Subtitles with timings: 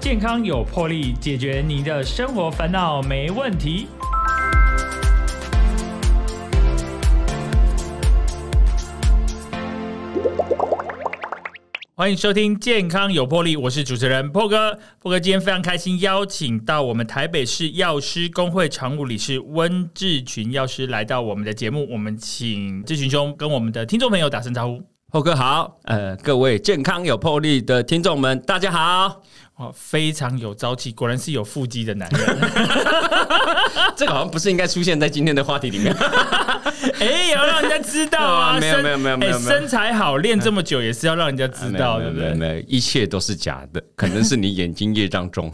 [0.00, 3.86] 健康有魄力，解决你的生活烦恼没问题。
[11.94, 14.78] 欢迎收听《健康有魄力》，我是主持人破哥。
[15.00, 21.86] 破哥今天非常开心，邀请到我们台北市药师工会常务理事温志群药师来到我们的节目。
[21.92, 24.82] 我们请志群兄跟我们的听众朋友打声招呼。
[25.12, 29.20] 破哥好，呃，各位健康有魄力的听众们，大家好。
[29.60, 32.20] 哦，非常有朝气，果然是有腹肌的男人。
[33.94, 35.94] 这个好像不是应该出现在今天的话题里面。
[36.98, 38.56] 哎，要让人家知道啊！
[38.58, 42.32] 没有没有没有没有，身材好，练这么久也是要让人家知道，对不对？
[42.32, 45.52] 没有，一切都是假的，可能是你眼睛业障重。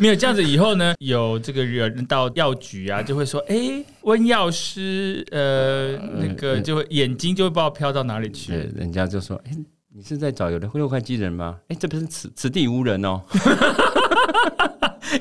[0.00, 9.52] 没有这样子，以后呢，有这个人到药局啊，就会说：“哎，温药师，呃，那个就会眼睛就会不知道飘到哪里去。”人家就说：“哎。”
[9.94, 11.58] 你是在找有的六块肌人吗？
[11.68, 13.20] 哎，这不是此此地无人哦。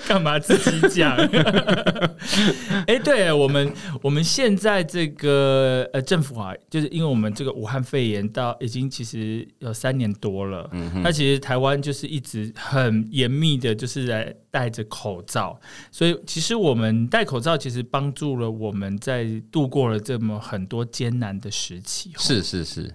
[0.08, 1.18] 干嘛自己讲？
[2.88, 15.59] 哎，对我们我们现在这个呃政府啊，就是因为我们这个武汉肺炎到已经其实有三年多了，嗯，那其实台湾就是一直很严密的，就是在戴着口罩，
[15.92, 22.14] 所以其实我们戴口罩其实帮助了我们在度过了这么很多艰难的时期。
[22.18, 22.90] 是是是。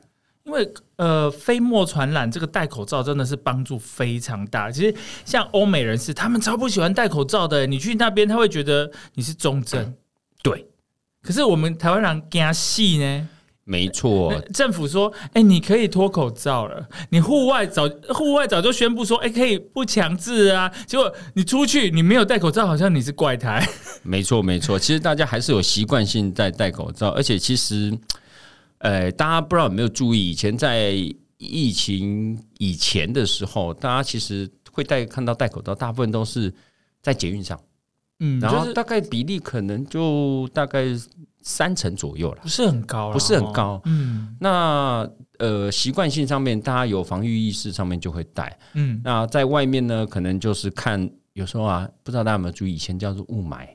[0.47, 4.71] 因为呃，飞沫传染这个戴口罩真的是帮助非常大。
[4.71, 4.95] 其实
[5.25, 7.67] 像欧美人士，他们超不喜欢戴口罩的。
[7.67, 9.93] 你去那边，他会觉得你是中症。
[10.43, 10.65] 对，
[11.21, 13.29] 可是我们台湾人惊细呢？
[13.65, 16.89] 没错，政府说，哎，你可以脱口罩了。
[17.11, 20.73] 你户外早户外早就宣布说，哎，可以不强制啊。
[20.87, 23.69] 结果你出去，你没有戴口罩，好像你是怪胎。
[24.05, 24.79] 没错，没错。
[24.79, 27.93] 其实大家还是有习惯性在戴口罩，而且其实。
[28.79, 30.93] 呃，大家不知道有没有注意，以前在
[31.39, 36.53] 疫情以前的时候，大家其实会戴看到戴口罩，大部分都是
[37.03, 37.59] 在捷运上，
[38.21, 40.85] 嗯，然后大概比例可能就大概
[41.41, 53.67] 三成左右了，不是很高，不是很高，嗯，那呃习惯性上面，大家有防御意识上面就会戴，嗯，那在外面呢，可能就是看有时候啊，不知道大家有没有注意，以前叫做雾霾。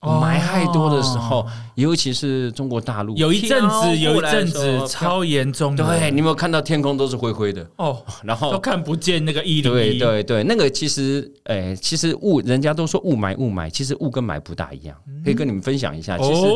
[0.00, 5.74] 霾太多的时候，尤其是中国大陆，有一阵子，有一阵子超严重。
[5.74, 7.66] 对，你有没有看到天空都是灰灰的？
[7.76, 9.98] 哦，然后都看不见那个一零一。
[9.98, 14.96] 对对对，那个其实，哎，其实雾，人家都说雾霾雾霾，其实雾跟霾不大一样。
[15.24, 16.46] 可以跟你们分享一下，其实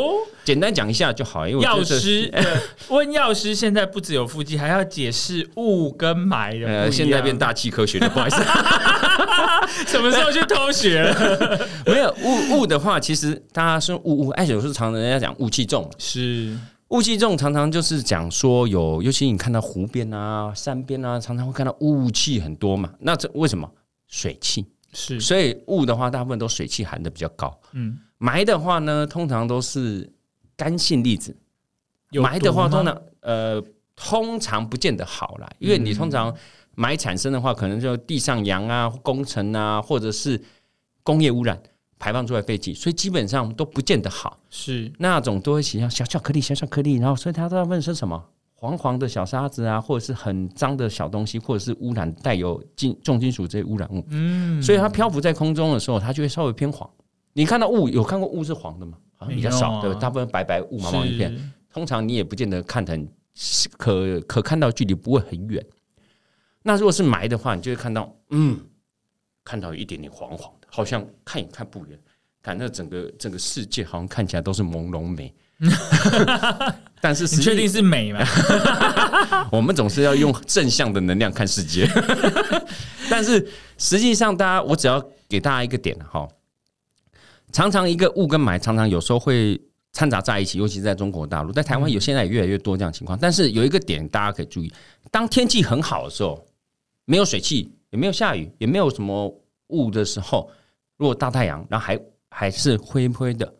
[0.44, 1.46] 简单讲一下就好。
[1.46, 2.32] 因为药师
[2.88, 6.66] 问药师，现在不只有腹肌，还要解释雾跟霾的。
[6.66, 8.42] 呃，现在变大气科学了，不好意思。
[9.86, 11.68] 什么时候去偷学了？
[11.86, 16.56] 没有雾雾的话，其实大家说雾雾，哎，有时候常人家讲雾气重，是
[16.88, 22.90] 雾气重，常常就是讲说有，尤其你看到湖边啊、山边啊，常常会看到雾气很多嘛。
[22.98, 23.70] 那这为什么？
[24.08, 27.56] 水汽是，所以雾的话，大部分都水汽含的比较高。
[27.74, 30.10] 嗯，霾的话呢，通常都是
[30.60, 31.34] 干性粒子。
[32.12, 33.62] 埋的话，通常呃，
[33.96, 36.34] 通常不见得好啦，因为你通常。
[36.76, 40.40] 埋产生的话，可能就地上扬啊、工程啊，或者是
[41.02, 41.60] 工业污染
[41.98, 44.38] 排放出来废气，所以基本上都不见得好。
[44.48, 54.02] 是那种都会形成小小颗粒、小小颗粒，然后所以它都要问是什么黄黄的小沙子啊，或者是很脏的小东西，或者是污染带有金重金属这些污染物。
[54.08, 56.88] 嗯，所以它漂浮在空中的时候，它就会稍微偏黄。
[57.34, 58.96] 你看到雾，有看过雾是黄的吗？
[59.20, 61.52] 好像比较少，对，大部分白白雾茫茫一片。
[61.70, 63.06] 通常你也不见得看很
[63.76, 65.64] 可可看到距离不会很远。
[66.62, 68.58] 那如果是霾的话，你就会看到，嗯，
[69.44, 71.98] 看到一点点黄黄的，好像看也看不远，
[72.42, 75.32] 看那整个整个世界好像看起来都是朦胧美。
[77.02, 78.24] 但是你确定是美吗？
[79.52, 81.86] 我们总是要用正向的能量看世界。
[83.10, 86.26] 但是实际上，大家我只要给大家一个点哈，
[87.52, 89.60] 常常一个雾跟霾常常有时候会
[89.92, 93.18] 掺杂在一起，尤其是在中国大陆，在台湾有现在也越来越多这样情况。
[93.20, 94.72] 但是有一个点大家可以注意，
[95.10, 96.44] 当天气很好的时候。
[97.06, 99.34] 没有水汽，也没有下雨，也没有什么
[99.68, 100.48] 雾的时候，
[100.96, 103.52] 如果大太阳，然后还还是灰灰的，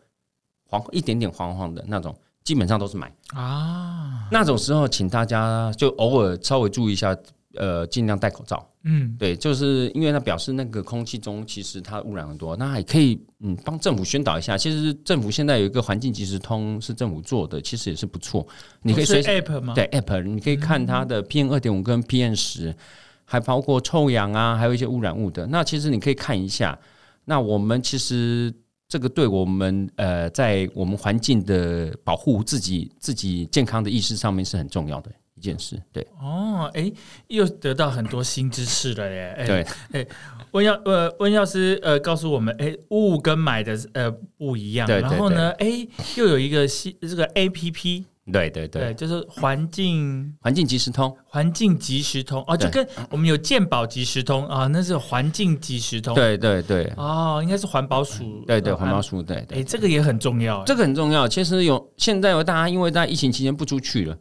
[0.69, 2.15] 黄一点点黄黄的那种，
[2.45, 4.25] 基本上都是霾啊。
[4.31, 7.13] 那种时候，请大家就偶尔稍微注意一下，
[7.55, 8.67] 呃，尽量戴口罩。
[8.83, 14.57] 嗯，对，就是因为它表示那个空气中其实它污染很多，那还可以嗯帮政府宣导一下。
[14.57, 18.47] 其实政府现在有一个环境即时通是政府做的，其实也是不错。
[18.81, 19.73] 你可以随 app 吗？
[19.73, 22.75] 对 app，你可以看它的 PM 二点五跟 PM 十。
[23.23, 25.47] 还包括臭氧啊，还有一些污染物的。
[25.47, 26.77] 那其实你可以看一下。
[27.23, 28.53] 那我们其实
[28.89, 35.09] 这个对我们呃，在我们环境的保护自己、自己健康的意识上面是很重要的
[35.41, 35.81] 件事。
[35.91, 36.91] 对哦，哎，
[37.27, 39.35] 又得到很多新知识了耶！
[39.37, 40.07] 哎对，哎，
[40.51, 44.87] 温药呃温药师呃告诉我们，哎，物跟买的呃不一样。
[44.87, 56.13] 然后呢，哎，又有一个新这个 A P P，对对对，对，就是环境环境即时通，环境即时通哦，就跟我们有健保即时通啊，那是环境即时通。
[56.13, 58.43] 对对对哦，应该是环保署。
[58.45, 59.01] 对对，呃环保。
[59.01, 59.63] 署，对对哎，。
[59.63, 60.63] 这个也很重要。
[60.65, 61.27] 这个很重要。
[61.27, 64.15] 其实有现在有大家因为在疫情期间不出去了，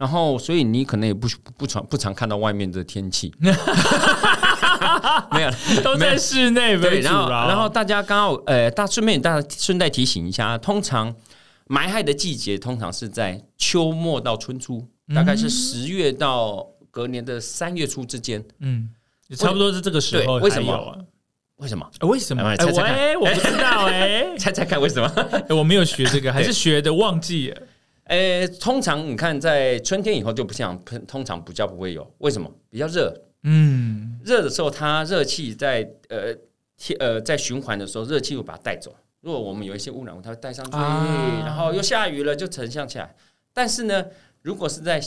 [0.00, 3.30] 然后所以你可能也不不常不常看到外面的天气，
[5.32, 5.50] 没有
[5.82, 11.14] 都在室内为对，主然后然后大家刚好呃，大顺便大家顺带提醒一下，通常
[11.66, 18.42] 埋害的季节通常是在秋末到春初，大概是十月到隔年的三月初之间。
[18.60, 18.88] 嗯，
[19.36, 21.04] 差不多是这个时候对为什么？
[21.56, 21.86] 为什么？
[22.00, 22.42] 呃为什么？
[22.42, 25.06] 哎来猜猜看喂，我不知道哎， 猜猜看为什么？
[25.48, 27.62] 哎我没有学这个，还是学的忘记了。
[28.10, 30.76] 呃，通常你看在春天以后就不像，
[31.06, 32.04] 通常比较不会有。
[32.18, 32.52] 为什么？
[32.68, 33.14] 比较热，
[33.44, 36.34] 嗯，热的时候，它热气在呃
[36.76, 38.92] 天呃在循环的时候，热气会把它带走。
[39.20, 43.14] 如果我们有一些污染物，它会带上去，啊然后又下雨了，就沉降起来。
[43.52, 44.04] 但是呢，
[44.42, 45.00] 如果是在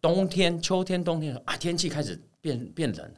[0.00, 3.10] 冬天、秋天、冬天啊，天气开始变变冷，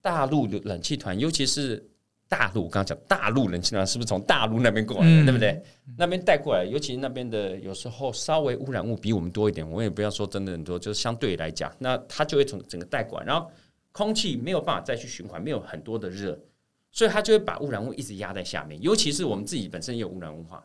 [0.00, 1.84] 大陆的冷气团，尤其是
[2.28, 5.62] 大陆，我刚刚讲大陆人经常是不是从大陆那边过来的，嗯对不对？
[5.96, 13.50] 那边带过来，尤其是那边的有时候稍微污染物比我们多一点，我也不要说真的很多，就是相对来讲，那它就会从整个带过来，然后
[13.92, 16.38] 空气没有办法再去循环，没有很多的热，
[16.90, 18.80] 所以它就会把污染物一直压在下面。
[18.82, 20.64] 尤其是我们自己本身也有污染文化，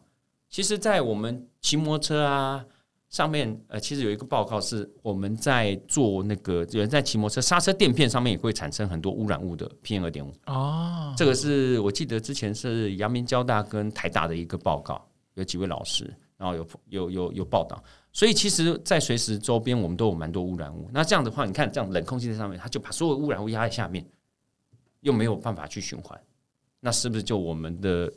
[0.49, 2.65] 其实，在我们骑摩托车啊
[3.11, 10.33] 上面，呃，其实有一个报告是我们在做那个有人在骑摩托车刹车垫片上面也会产生很多污染物的 PM 二点五。
[10.45, 16.05] 哦，这个是我记得之前是阳明交大跟台大的一个报告，有几位老师，
[16.37, 17.83] 然后有有有有报道。
[18.13, 20.89] 所以其实，在随时周边我们都有蛮多污染物。
[20.93, 24.05] 那这样的话，你看这样冷空气在上面，它就把所有污染物压在下面，
[25.01, 26.17] 又没有办法去循环，
[26.79, 28.09] 那是不是就我们的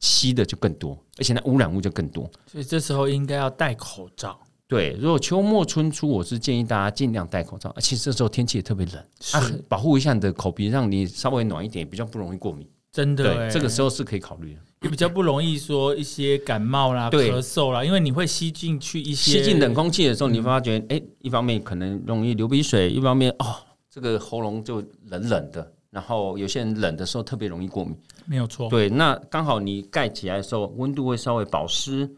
[0.00, 2.30] 吸的就更多，而且那污染物就更多？
[2.46, 4.38] 所以这时候应该要戴口罩。
[4.66, 7.70] 对，如果秋末春初，我是建议大家尽量戴口罩。
[7.70, 8.96] 啊其实这时候天气也特别冷，
[9.32, 12.68] 啊，保护一下你的口鼻，让你稍微暖一点，比较不容易过敏。
[12.92, 14.60] 真的欸，对，这个时候是可以考虑的。
[14.82, 23.56] 也比较不容易说一些感冒啦、咳嗽啦，因为你会吸进去一些吸进冷空气的时候，你会发觉，哎、一方面可能容易流鼻水，一方面哦，
[23.90, 25.72] 这个喉咙就冷冷的。
[25.90, 27.96] 然后有些人冷的时候特别容易过敏，
[28.26, 28.68] 没有错。
[28.68, 32.08] 对，那刚好你盖起来的时候，温度会稍微保湿，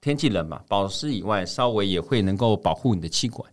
[0.00, 3.48] 天气冷嘛，保湿以外，稍微也会能够保护你的气管，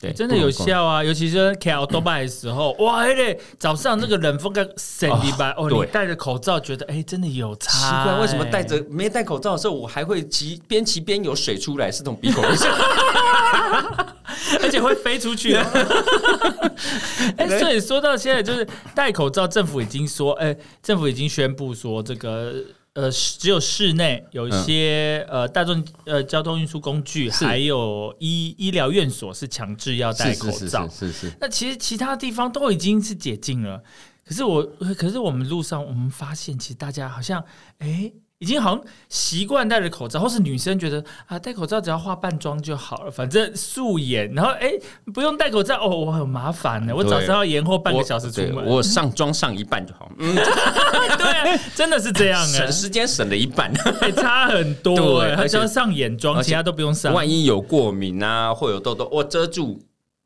[0.00, 0.50] 对，真的有。
[0.50, 1.02] 效啊！
[1.02, 8.04] 尤其是开奥多拜的时候， 哇，哎嘞，早上那个冷风跟神礼拜哦，对你戴着口罩，觉得哎，真的有差奇差。
[8.04, 8.64] 怪，为什么戴哎？
[8.64, 12.48] 着没戴口罩的时候，我还会骑边骑边有水出来，是从鼻孔里
[14.62, 15.54] 而且会飞出去。
[17.36, 22.54] 哎，所以说到现在，就是戴口罩，政府已经说，哎，政府已经宣布说，这个
[22.94, 30.88] 呃，只有室内有一些、呃大众呃交通运输工具，还有医医疗院所是强制要戴口是是罩。
[30.88, 33.82] 是是是，那其实其他地方都已经是解禁了，
[34.26, 34.62] 可是我，
[34.96, 37.44] 可是我们路上我们发现，其实大家好像
[37.78, 38.12] 哎。
[38.40, 44.72] 已经好像习惯戴着口罩，或是女生觉得啊，戴口罩只要化半妆就好了，反正素颜，然后哎，
[45.12, 50.34] 不用戴口罩哦，我很麻烦呢，我早上要延后半个小时出门，对我上妆上一半就好，嗯，
[51.18, 53.70] 对啊，真的是这样哎省，时间省了一半。
[54.00, 59.78] 哎差很多哎，对而且还要上眼妆，其他都不用上，万一有过敏啊，或有痘痘，我遮住，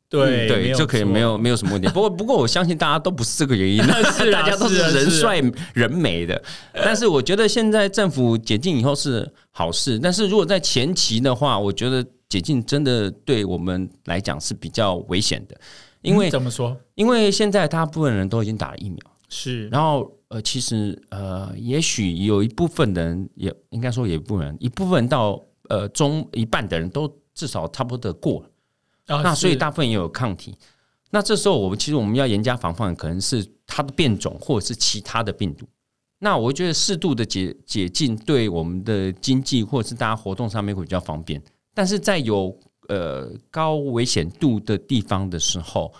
[0.09, 1.87] 对嗯对，就可以没有没有什么问题。
[1.89, 3.77] 不过 不过，我相信大家都不是这个原因，
[4.31, 5.41] 大家都是人帅
[5.73, 6.41] 人美的。
[6.73, 15.55] 但是我觉得现在政府解禁以后是好事，但是如果在前期的话，我觉得解禁真的对我们来讲是比较危险的，
[16.01, 16.77] 因为嗯怎么说？
[16.95, 18.97] 因为现在大部分人都已经打了疫苗。
[19.29, 19.67] 是。
[19.69, 28.49] 然后呃，其实呃，也许有一部分人，也应该说有一部分人，一部分到呃中一半的人都至少差不多得过了，
[29.07, 30.55] 啊那所以大部分也有抗体。
[31.11, 35.65] 那这时候我们其实我们要严加防范，可能是它的变种或者是其他的病毒。
[36.19, 41.41] 那我觉得适度的解解禁对我们的经济或者是大家活动上面会比较方便，
[41.73, 42.57] 但是在有
[42.87, 45.93] 呃高危险度的地方的时候，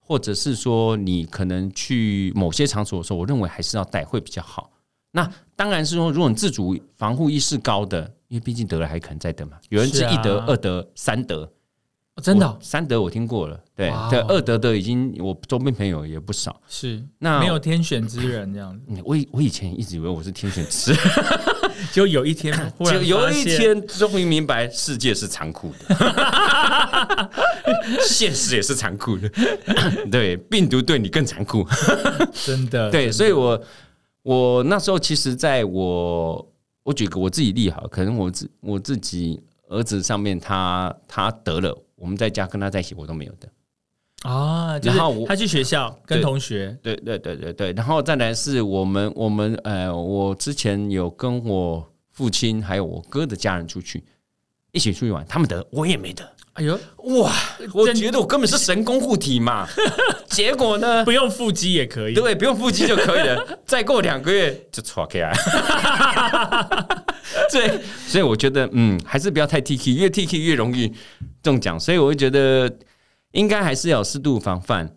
[0.00, 4.70] 或者是说你可能去某些场所的时候，我认为还是要戴会比较好。
[5.10, 11.50] 那当然是说，如果你自主防护意识高的，因为毕竟得了还可能再得嘛，有人是一得、二得、三得，
[12.18, 16.60] 哦真的哦三德我听过了，对哦对，二德的已经我周边朋友也不少。
[16.68, 21.00] 是那没有天选之人这样子，嗯 我以我以前一直以为我是天选之人，
[21.94, 27.30] 就有一天就有，一天终于明白世界是残酷的，
[28.02, 29.30] 现实也是残酷的。
[30.10, 31.64] 对，病毒对你更残酷。
[32.32, 33.62] 真的对，所以我
[34.22, 43.48] 我那时候其实在我我举个我自己例好，可能我自我自己儿子上面他他得了，我们在家跟他在一起，我都没有的。
[44.22, 54.02] 啊，就然后我他去学校跟同学，对对对对对，然后再来是我们我们呃，我之前有跟我父亲还有我哥的家人出去
[54.72, 57.32] 一起出去玩，他们得我也没得，哎呦，哇！
[57.72, 59.68] 我真觉得我根本是神功护体嘛，
[60.28, 61.04] 结果呢？
[61.04, 65.32] 不用腹肌也可以，对，不用腹肌就可以了，再过两个月就错开来。
[67.52, 70.92] 对，所以我觉得，嗯，还是不要太 T K，越 T K 越容易
[71.42, 71.78] 中奖。
[71.78, 72.70] 所以我会觉得，
[73.32, 74.94] 应该还是要适度防范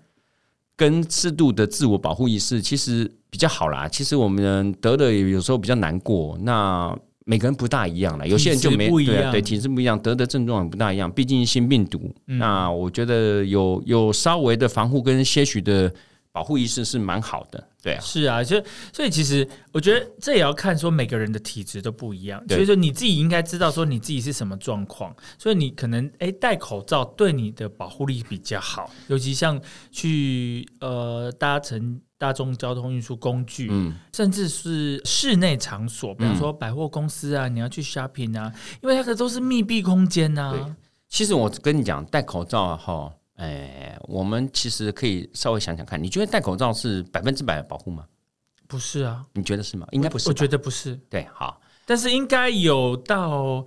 [0.75, 3.87] 跟适度的自我保护意识，其实比较好啦。
[3.87, 12.13] 其实我们得了有时候比较难过，那每个人不大一样啦，有些人就没不一样对啊，对体质不一样，得的症状也不大一样，毕竟新病毒。
[12.25, 15.93] 那我觉得有有稍微的防护跟些许的
[16.31, 18.01] 保护意识是蛮好的，对啊。
[18.01, 29.61] 是啊，就所以其实我觉得这也要看说每个人的体质都不一样，所以说你自己应该知道说你自己是什么状况，所以你可能哎戴口罩对你的保护力比较好，尤其像
[29.91, 40.73] 去呃搭乘大众交通运输工具，嗯，甚至是室内场所，比方说百货公司啊，你要去 shopping 啊，因为那个都是密闭空间呐、对。
[41.09, 43.11] 其实我跟你讲，戴口罩哈，
[43.41, 48.05] 哎，我们其实可以稍微想想看，你觉得戴口罩是百分之百的保护吗？
[48.67, 49.87] 不是啊，你觉得是吗？
[49.91, 50.29] 应该不是吧。
[50.29, 53.65] 我觉得不是，对，好，但是应该有到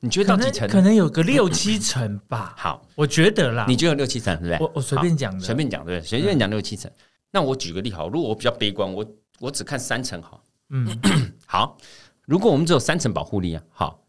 [0.00, 0.68] 你觉得到几层？
[0.68, 3.64] 可能有个六七层吧， 好，我觉得啦。
[3.68, 4.66] 你觉得有六七层，对不对？
[4.66, 6.08] 我我随便讲的，随便讲，对不对？
[6.08, 6.90] 随便讲六七成。
[7.30, 9.06] 那我举个例好，如果我比较悲观，我
[9.38, 10.42] 我只看三层好。
[10.70, 11.00] 嗯，
[11.46, 11.78] 好，
[12.26, 14.02] 如果我们只有三层保护力啊，好，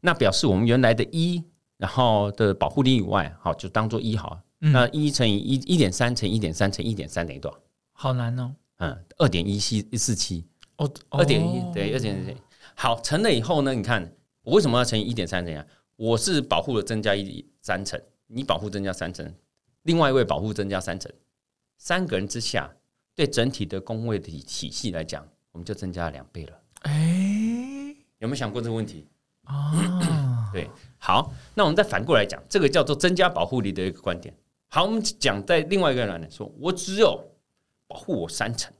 [0.00, 1.42] 那表示我们原来的一，
[1.80, 4.44] 然后的保护力以外，好，就当做一好了。
[4.60, 7.58] 嗯那一乘以一一点三乘一点三乘一点三等于多少？
[7.92, 8.54] 好难哦。
[8.76, 10.46] 嗯，二点一七一四七，
[10.76, 12.36] 哦，二点一哦对，二点一。
[12.74, 15.66] 好，乘了以后呢，你看我为什么要乘以一点三乘啊？
[15.96, 19.34] 我是保护了增加一三成，你保护增加三成，
[19.84, 21.10] 另外一位保护增加三成，
[21.78, 22.70] 三个人之下，
[23.14, 26.60] 对整体的工位体体系来讲，我们就增加了两倍了。
[26.82, 29.06] 哎有没有想过这个问题？
[29.44, 29.72] 啊，
[30.52, 34.34] 对，好，那我们再反过来讲，这个叫做增加保护力的一个观点。
[34.68, 37.22] 好，我们讲在另外一个人来说，我只有
[37.86, 38.72] 保护我三层，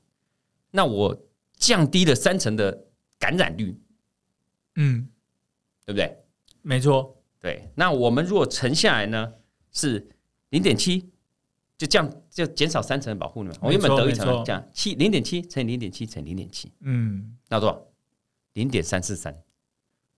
[0.70, 1.16] 那我
[1.56, 2.86] 降低了三层的
[3.18, 3.76] 感染率，
[4.76, 5.08] 嗯，
[5.84, 6.16] 对不对？
[6.62, 9.32] 没错，对，那我们如果乘下来呢，
[9.72, 10.08] 是
[10.50, 11.10] 零点七，
[11.76, 13.56] 就降就减少三层的保护率嘛。
[13.62, 17.82] 我原本得一层这样七零点七乘以零点七乘以零点七，嗯，那多少？
[18.52, 19.36] 零点三四三，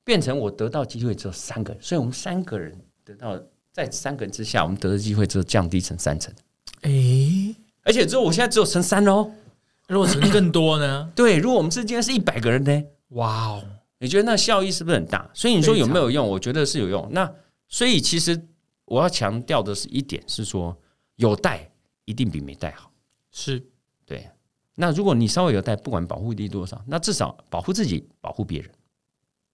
[0.05, 3.41] 变成我得到机会只有三个人，所以我们三个人得到
[3.73, 6.35] 在三个人之下，我们得的机会只有降低成三成，
[6.83, 6.91] 哎，
[7.83, 9.31] 而且只有我现在只有乘三哦。
[9.89, 11.11] 如果乘更多呢？
[11.17, 13.65] 对，如果我们是今天是一百个人呢，哇哦，
[13.99, 15.29] 你觉得那效益是不是很大？
[15.35, 16.27] 所以你说有没有用？
[16.27, 17.07] 我觉得是有用。
[17.13, 17.31] 那
[17.69, 18.41] 所以其实
[18.85, 20.75] 我要强调的是一点是说，
[21.17, 21.71] 有带
[22.05, 22.91] 一定比没带好。
[23.31, 23.63] 是
[24.07, 24.29] 对，
[24.77, 28.71] 那如果你稍微有带，不管保护力多少，那至少保护自己，保护别人。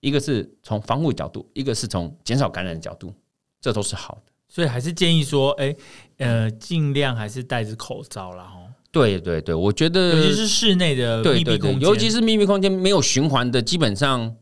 [0.01, 3.13] 一个是从防护角度，一个是从减少感染的角度，
[3.61, 4.33] 这都是好的。
[4.49, 5.75] 所以还是建议说，哎，
[6.17, 14.35] 呃，尽量还是戴着口罩啦，哦，对对对，我觉得尤其是室内的密闭空间，尤其是秘密空间没有循环的，基本上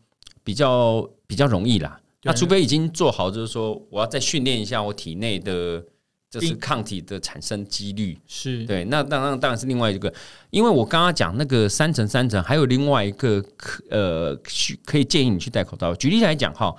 [0.45, 2.01] 比较比较容易啦。
[2.23, 5.85] 那除非已经做好，就是说我要再训练一下我体内的
[6.41, 8.19] 就是抗体的产生几率。
[8.27, 10.13] 是对，那当然当然是另外一个，
[10.51, 15.95] 因为我刚刚讲那个三层三层，还有另外一个可呃需可以建议你去戴口罩。
[15.95, 16.75] 举例来讲哈，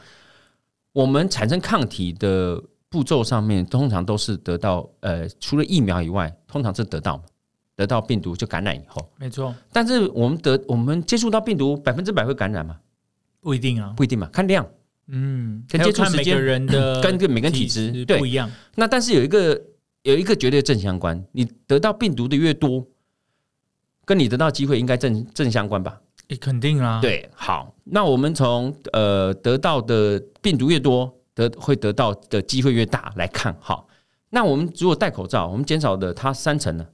[0.93, 7.21] 我们产生抗体的步骤上面，通常都是得到呃除了疫苗以外，通常是得到
[7.75, 9.09] 得到病毒就感染以后。
[9.17, 12.77] 没错，但是我们得我们接触到病毒百分之百会感染吗？
[13.39, 14.67] 不一定啊，不一定嘛，看量。
[15.07, 19.61] 嗯，跟接触时间看每个人的跟跟每个人体质对不一样，那但是有一个
[20.03, 22.85] 有一个绝对正相关，你得到病毒的越多，
[24.05, 26.01] 跟你得到机会应该正正相关吧？
[26.27, 33.87] 也肯定啦，，对，好，那我们从呃得到的病毒越多，得会得到的机会越大来看，好，
[34.29, 36.85] 那我们如果戴口罩，我们减少的它三成呢？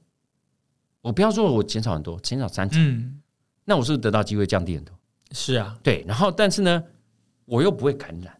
[1.01, 3.19] 我不要说我减少很多，减少三成，嗯，
[3.65, 4.95] 那我是不是得到机会降低很多？
[5.31, 6.83] 是啊，对，然后但是呢，
[7.45, 8.35] 我又不会感染。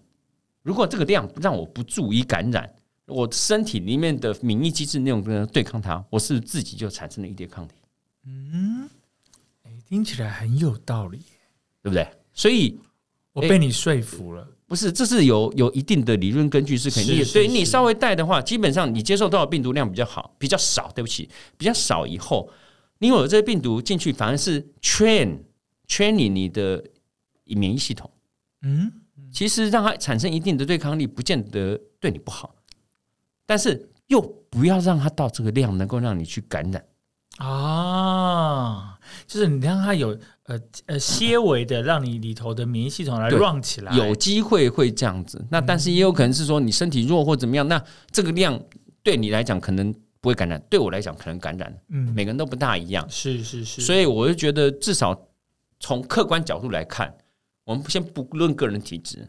[0.62, 2.74] 如果这个量让我不注意感染，
[3.06, 7.74] 我身体里面的免疫机制那种跟对抗它，我是自己就产生了一点抗体，
[9.64, 11.20] 哎，听起来很有道理，
[11.82, 12.08] 对不对？
[12.34, 12.80] 所以
[13.34, 14.48] 我被你说服了。
[14.66, 17.26] 不是，这是有有一定的理论根据，是肯定的。
[17.26, 20.90] 所以你稍微带的话，基本上你接受到的病毒量比较好，比较少。
[20.96, 22.50] 对不起，比较少以后，
[22.98, 25.40] 你有了这些病毒进去，反而是 train
[25.88, 26.84] training 你的
[27.44, 28.10] 免疫系统。
[28.64, 28.92] 嗯，
[29.32, 32.56] 其实让它产生一定的对抗力，不见得对你不好，
[33.46, 36.84] 但是又不要让它到这个量，能够让你去感染。
[37.38, 48.62] 啊，就是你让它有呃呃些微的让你里头的免疫系统来 run 起来，有机会会这样子，那但是也有可能是说你身体弱或怎么样，那这个量
[49.02, 49.92] 对你来讲可能
[50.22, 55.20] 不会感染，对我来讲可能感染，嗯，每个人都不大一样，是是是，所以我就觉得至少
[55.80, 57.12] 从客观角度来看，
[57.66, 59.28] 我们先不论个人体质，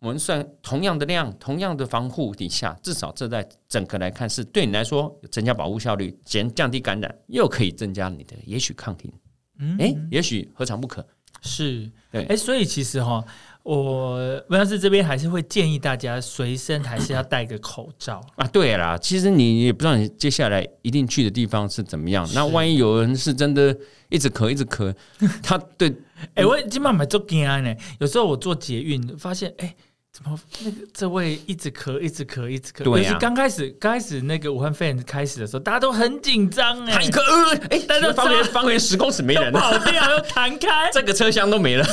[0.00, 9.12] 我们算同样的量、同样的防护底下，至少这在整个来看是对你来说增加保护效率，减降低感染，又可以增加你的 也许抗体，
[9.58, 11.06] 嗯哎、也许何尝不可？
[11.44, 13.24] 是，对哎，所以其实哈，
[13.64, 14.14] 我
[14.48, 18.24] 温老师这边还是会建议大家随身还是要戴个口罩。
[18.36, 22.28] 啊，对啦，其实你也不知道你接下来一定去的地方是怎么样。
[22.32, 23.76] 那万一有人是真的
[24.08, 24.94] 一直咳一直咳，
[25.42, 25.92] 他对
[26.34, 29.74] 哎、我今晚买做惊呢，有时候我做捷运发现，哎、
[30.12, 32.84] 怎么那个这位一直咳，一直咳，一直咳？
[32.84, 40.90] 对啊刚开始，刚开始那个武汉肺炎开始的时候，大家都很紧张哎，他一咳，呃哎，大家都方圆方圆十公尺没人，跑掉又 弹开。
[40.92, 41.84] 这个车厢都没了。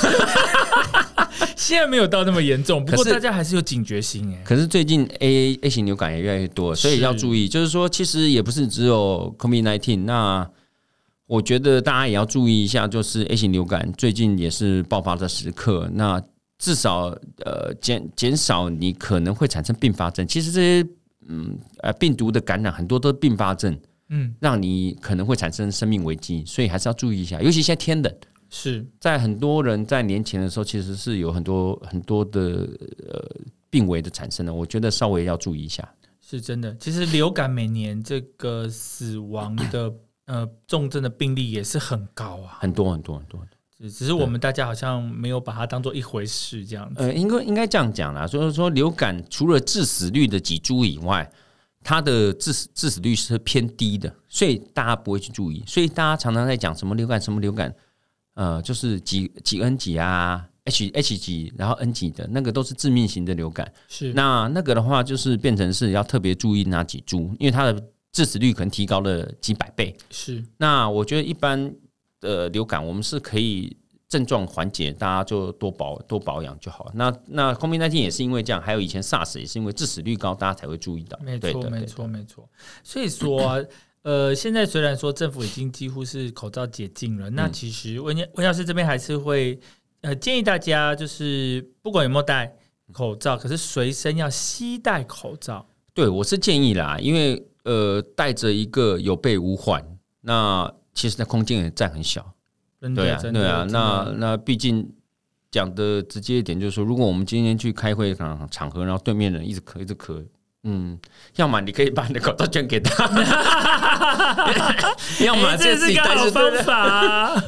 [1.56, 4.42] 现在没有到那么严重，不过大家还是有警觉心哎。
[4.44, 7.48] 可是最近 A A 型流感也越来越多，所以要注意。
[7.48, 10.50] 就是说，其实也不是只有 COVID nineteen，那
[11.30, 15.88] 我觉得大家也要注意一下，就是 A 型流感最近也是爆发的时刻。
[15.94, 16.20] 那
[16.58, 20.28] 至少呃减减少你可能会产生并发症。
[20.28, 20.90] 其实这些
[21.28, 27.40] 嗯呃病毒的感染很多都是并发症，嗯，让你可能会产生生命危机，所以还是要注意一下。
[27.44, 28.12] 尤其现在天冷，
[28.50, 32.68] 是在很多人在年前的时候，其实是有很多很多的
[33.08, 33.24] 呃
[33.70, 35.88] 病危的产生的，我觉得稍微要注意一下。
[36.20, 36.76] 是真的。
[36.78, 39.94] 其实流感每年这个死亡的
[40.30, 43.44] 呃重症的病例也是很高啊，很多很多很多。
[43.76, 47.02] 只只是我们大家好像没有把它当做一回事这样子。
[47.02, 51.28] 呃，应该应该这样讲啦，所以说流感除了致死率的几株以外，
[51.82, 55.64] 它的致死致死率是偏低的，所以大家不会去注意。
[55.66, 57.74] 所以大家常常在讲什么流感什么流感，
[58.36, 63.72] 呃，就是几几 N 几啊，H H 几，然后 N 几的那个都是致命型的流感。
[63.88, 69.96] 是那那个的话，就是变成是要特别注意哪几株，因为它的致死率可能提高了几百倍。
[70.10, 71.74] 是那我觉得一般
[72.20, 73.76] 的流感，我们是可以
[74.08, 76.92] 症状缓解，大家就多保多保养就好。
[76.96, 81.20] 那那 COVID-19 也是因为这样，还有以前 SARS 也是因为致死率高，大家才会注意到。
[81.24, 82.50] 没错，没错，没错。
[82.84, 83.58] 所以说啊、
[84.02, 89.60] 呃，现在虽然说政府已经几乎是口罩解禁了，嗯那其实温温老师这边还是会
[90.02, 92.52] 呃建议大家，就是不管有没有戴
[92.92, 95.64] 口罩，可是随身要携带口罩。
[95.94, 99.86] 对，我是建议啦，因为呃，带着一个有备无患，
[100.22, 102.34] 那其实那空间也占很小。
[102.80, 104.92] 对啊，对啊，那那毕竟
[105.52, 110.26] 讲的直接一点，就是说，如果我们今天去开会场场合，然后对面人一直咳一直咳，
[110.64, 111.00] 嗯，
[111.38, 113.06] 要么你可以把你的口罩捐给他，
[115.24, 116.30] 要么这是个好自己带着。
[116.32, 117.42] 方法、啊。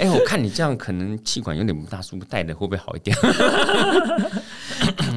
[0.00, 3.14] 哎、我看你这样可能气管有点不大舒服，戴的会不会好一点？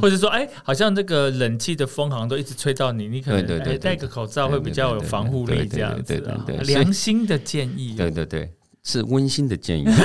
[0.01, 7.95] 或者说，哎，好像这个冷气的风好像都一直吹到你，你可能对戴个口罩会比较有防护力，这样子对对对啊对对良心的建议。
[7.95, 8.51] 对对对，
[8.83, 9.85] 是温馨的建议。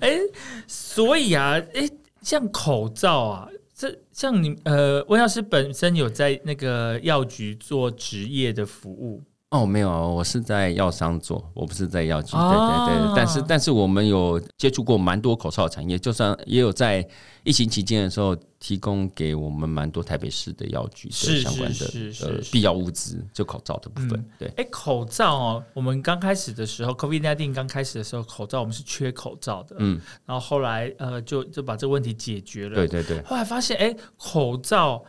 [0.00, 0.18] 哎，
[0.66, 1.88] 所以啊，哎，
[2.20, 12.36] 像口罩啊，这像你呃，温药师本身有在那个药局做职业的服务，哦，没有，我是在药商做，我不是在药局。
[12.36, 17.04] 哦对对对，但是但是我们有接触过蛮多口罩产业，就算也有在
[17.44, 21.86] 疫情期间的时候提供给我们蛮多台北市的药局相关的
[22.22, 24.24] 呃必要物资，就口罩的部分嗯。
[24.38, 32.74] 对，哎，口罩哦，我们刚开始的时候，COVID nineteen 刚开始的时候，口罩我们是缺口罩的，嗯，然后后来呃，就就把这个问题解决了。
[32.76, 35.04] 对对对，后来发现，哎，口罩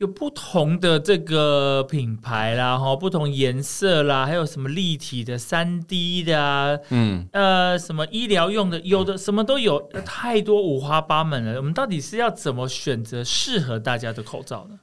[0.00, 11.58] 有不同的这个品牌啦，哈，不同颜色啦，还有什么立体的、三 D 的啊，嗯，呃，什么医疗用的，有的什么都有，呃太多五花八门了。
[11.58, 14.80] 我们到底是要怎么选择适合大家的口罩呢？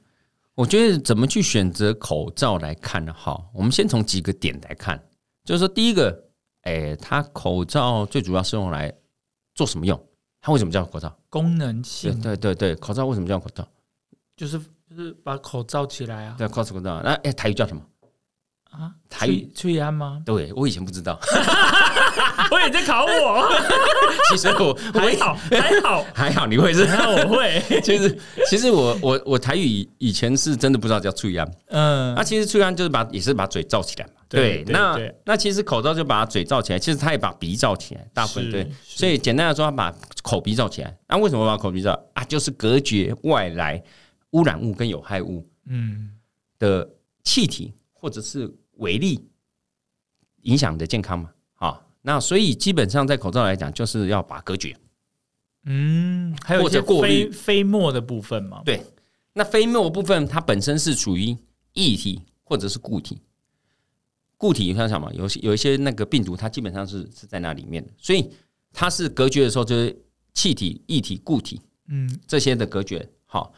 [0.54, 3.12] 我觉得怎么去选择口罩来看呢？
[3.12, 5.02] 哈，我们先从几个点来看，
[5.44, 6.16] 就是说第一个，
[6.62, 8.94] 哎，它口罩最主要是用来
[9.56, 10.00] 做什么用？
[10.40, 11.12] 它为什么叫口罩？
[11.28, 13.66] 功能性对对对，口罩为什么叫口罩？
[14.36, 17.00] 就是就是把口罩起来啊对，cos 口罩。
[17.02, 17.82] 那哎，台语叫什么？
[18.70, 20.22] 啊，台语吹吹安吗？
[20.26, 21.18] 对我以前不知道，
[22.50, 23.48] 我也在考我，
[24.30, 26.84] 其实我我还好还好 还好，你会是？
[26.86, 34.12] 还好我会，其实其实我我我台语以以前是真的不知道叫吹安，嗯那，其实吹安就是把也是把嘴罩起来嘛。
[34.28, 38.70] 对对那对那其实口罩就把嘴罩起来，其实它也把鼻罩起来，大部分是对。
[38.84, 39.90] 所以简单来说，它把
[40.22, 40.94] 口鼻罩起来。
[41.08, 42.22] 那为什么把口鼻罩啊？
[42.24, 43.82] 就是隔绝外来
[44.30, 46.10] 污染物跟有害物嗯
[46.58, 46.88] 的
[47.24, 49.28] 气体或者是微粒
[50.42, 51.30] 影响你的健康嘛。
[51.54, 54.76] 好，那所以基本上在口罩来讲，就是要把它隔绝。
[55.64, 58.82] 嗯，还有一或者些飞飞沫的部分嘛，对，
[59.32, 61.36] 那飞沫部分它本身是属于
[61.74, 63.20] 液体或者是固体。
[64.36, 65.12] 固体像什么？
[65.14, 68.30] 有些有一些那个病毒，它基本上是是在那里面的，所以
[68.72, 70.00] 它是隔绝的时候，就是
[70.32, 73.06] 气体、液体、固体嗯这些的隔绝。
[73.26, 73.52] 好，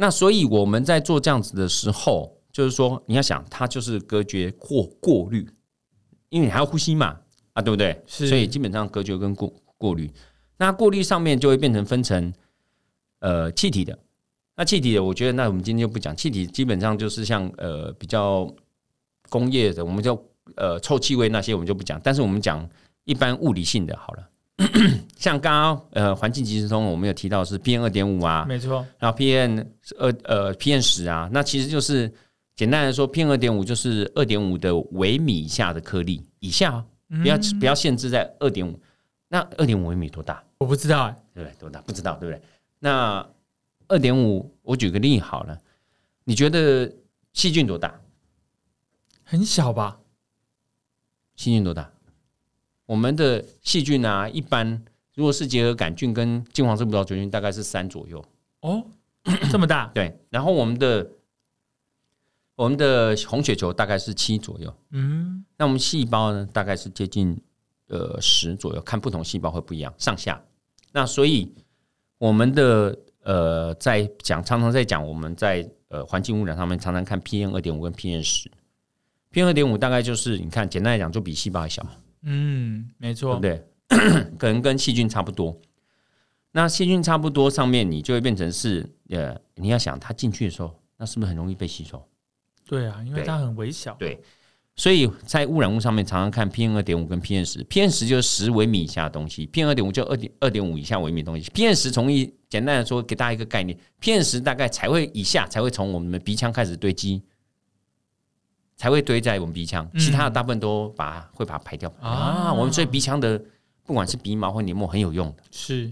[0.00, 5.50] 那所以我们在做这样子的时候，就是说你要想，它就是隔绝或过滤，
[6.28, 7.18] 因为你还要呼吸嘛，
[7.52, 8.00] 啊，对不对？
[8.06, 10.08] 是所以基本上隔绝跟过过滤，
[10.56, 12.32] 那过滤上面就会变成分成
[13.18, 13.98] 呃气体的。
[14.54, 18.48] 那气体的，我觉得那我们今天就不讲气体，基本上就是像呃比较
[19.28, 20.14] 工业的，我们就
[20.54, 22.68] 呃臭气味那些我们就不讲，但是我们讲
[23.02, 24.28] 一般物理性的好了。
[25.16, 29.64] 像刚刚呃环境即时通，我们有提到是 PM 二点五啊，没错，然后 PM
[29.98, 32.12] 二呃 PM 十啊，那其实就是
[32.56, 36.84] 简单来说，PM 二点五就是二点五的微米以下的颗粒以下哦，
[37.22, 38.78] 不要不要限制在二点五。
[39.28, 40.42] 那二点五微米多大？
[40.58, 41.54] 我不知道哎，对不对？
[41.60, 41.80] 多大？
[41.82, 42.42] 不知道，对不对？
[42.80, 43.24] 那
[43.86, 45.58] 二点五，我举个例好了，
[46.24, 46.90] 你觉得
[47.32, 48.00] 细菌多大？
[49.22, 49.98] 很小吧？
[51.36, 51.90] 细菌多大？
[52.88, 54.82] 我们的细菌啊，一般
[55.14, 58.24] 如果是结合杆菌跟金黄色葡萄球菌，大概是三左右。
[58.62, 58.82] 哦，
[59.52, 61.06] 这么大， 对，然后我们的
[62.56, 67.38] 我们的红血球大概是七左右，嗯那我们细胞呢，大概是接近
[67.88, 70.42] 呃十左右，看不同细胞会不一样，上下。
[70.90, 71.52] 那所以
[72.16, 78.50] 我们的呃在讲，常常在讲我们在呃环境污染上面，常常看 PM 二点五跟 PM 十
[79.30, 81.86] ，PM 二点五大概就是你看，简单来讲，就比细胞还小，
[82.22, 83.64] 嗯，没对错不，对？
[84.38, 85.58] 可能跟细菌差不多。
[86.52, 92.02] 那细菌差不多，上面你就会变成是呃，你要想它进去的时候，那是不是很容易被吸收？
[92.66, 94.20] 对啊，因为它很微小，对，
[94.74, 107.22] 所以在污染物上面常常看 PM 二点五跟 PM 十，PM 十就是十微米以下的东西，PM 二点五就二点二点五以下微米的东西，PM 十从一简单的说，给大家一个概念，PM 十大概才会以下才会从我们的鼻腔开始堆积。
[108.78, 112.52] 才会堆在我们鼻腔，嗯其他的大部分都把它会把它排掉啊啊。
[112.54, 113.38] 我们所以鼻腔的
[113.84, 115.42] 不管是鼻毛或黏膜很有用的。
[115.50, 115.90] 是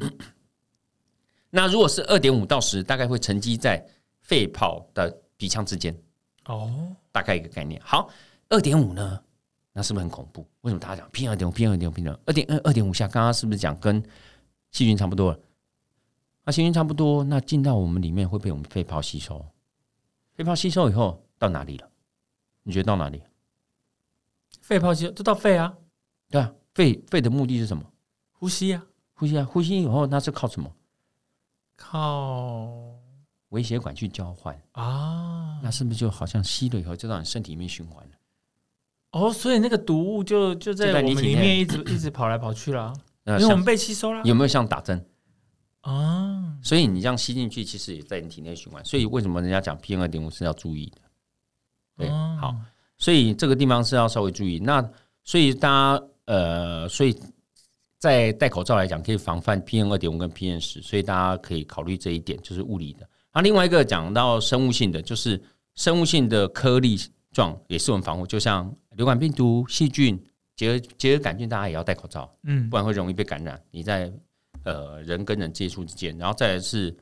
[1.51, 3.85] 那如果是二点五到十，大概会沉积在
[4.20, 5.94] 肺泡的鼻腔之间。
[6.46, 7.81] 哦，大概一个概念。
[7.85, 8.09] 好，
[8.49, 9.20] 二点五呢，
[9.72, 10.46] 那是不是很恐怖？
[10.61, 13.09] 为什么大家讲 P 二点五、P 二点五、P 二二点二二点五下？
[13.09, 14.01] 刚刚是不是讲跟
[14.70, 15.38] 细菌差不多了？
[16.44, 19.44] 那细菌差不多，那进到我们里面会被我们肺泡吸收。
[20.35, 21.88] 肺泡吸收以后到哪里了？
[22.66, 23.22] 你觉得到哪里？
[24.61, 25.72] 肺泡吸就到肺啊，
[26.29, 27.85] 对啊，肺肺的目的是什么？
[28.33, 30.68] 呼吸啊，呼吸啊，呼吸以后那是靠什么？
[31.76, 32.68] 靠
[33.50, 34.61] 微血管去交换。
[34.72, 38.12] 啊，那是不是就好像吸了以后就到你身体里面循环了？
[39.12, 44.20] 哦，所以那个毒物就就在我们里面一直一直跑来跑去啦， 那像因为我们被吸收了。
[44.24, 45.09] 有没有像打针？
[45.83, 48.85] 啊，所以你这样吸进去，其实也在你体内循环。
[48.85, 51.00] 所以为什么人家讲 PM 二点五是要注意的？
[51.96, 52.56] 对，哦好，
[52.98, 54.59] 所以这个地方是要稍微注意。
[54.59, 54.87] 那
[55.24, 57.18] 所以大家呃，所以
[57.98, 63.09] 在戴口罩来讲，可以防范 PM 二点五跟 PM 十，所以大家可以考虑这一点，就是物理的。
[63.32, 65.42] 那另外一个讲到生物性的，就是
[65.74, 66.98] 生物性的颗粒
[67.32, 70.18] 状也是我们防护，就像流感病毒、细菌、
[70.54, 72.30] 结核结核杆菌，大家也要戴口罩。
[72.44, 73.61] 嗯不然会容易被感染。
[73.70, 74.11] 你在
[74.64, 76.96] 呃人跟人接触之间，然后再来是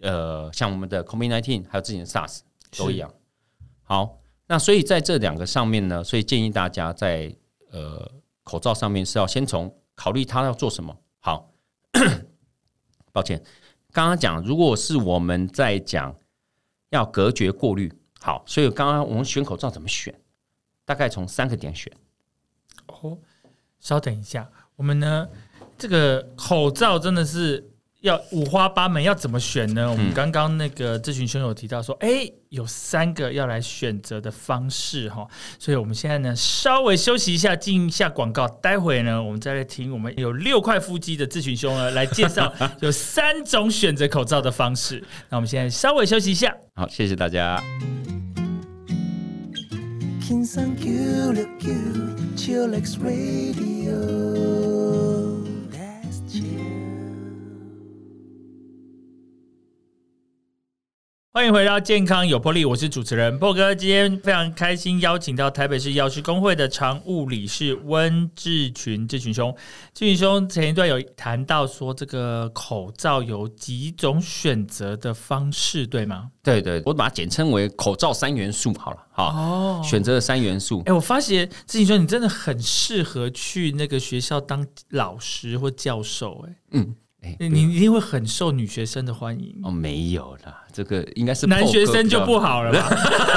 [0.00, 2.40] 呃像我们的 COVID-19 还有之前的 SARS
[2.76, 3.12] 都一样。
[3.82, 4.18] 好，
[4.52, 7.34] 那所以在这两个上面呢，所以建议大家在
[7.70, 8.06] 呃
[8.42, 10.94] 口罩上面是要先从考虑它要做什么。
[11.20, 11.50] 好，
[13.12, 13.42] 抱歉，
[13.92, 16.14] 刚刚讲如果是我们在讲
[16.90, 20.14] 要隔绝过滤，好，所以刚刚我们选口罩怎么选？
[20.84, 21.90] 大概从三个点选。
[22.88, 23.16] 哦，
[23.80, 25.26] 稍等一下，我们呢
[25.78, 27.71] 这个口罩真的是
[28.02, 29.90] 要五花八门，要怎么选呢？
[29.90, 35.26] 我们刚刚那个咨询兄有提到说，哎，有三个要来选择的方式哈，
[35.58, 45.02] 所以我们现在呢稍微休息一下，进一下广告，待会呢我们再来听我们有六块腹肌的咨询兄呢来介绍 有三种选择口罩的方式。
[45.28, 47.62] 那我们现在稍微休息一下，好，谢谢大家。
[61.34, 63.74] 欢迎回到健康有魄力，我是主持人波哥。
[63.74, 69.50] 今天非常开心，邀请到台北市药师工会的常务理事温志群志群兄。
[69.94, 76.28] 志群兄前一段有谈到说，这个口罩有几种选择的方式，对吗？
[76.42, 78.98] 对对，我把它简称为口罩三元素好了。
[79.10, 80.82] 好，哦，选择的三元素。
[80.84, 86.44] 哎，我发现志群兄你真的很适合去那个学校当老师或教授。
[86.46, 86.94] 哎，嗯。
[87.38, 92.90] 你一定会很受女学生的欢迎哦，没有啦，这个应该是男学生就不好了吧？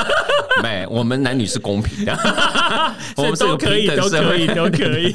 [0.63, 2.13] 没，我们男女是公平的，
[3.17, 5.13] 我们都可以，都可以，都可以。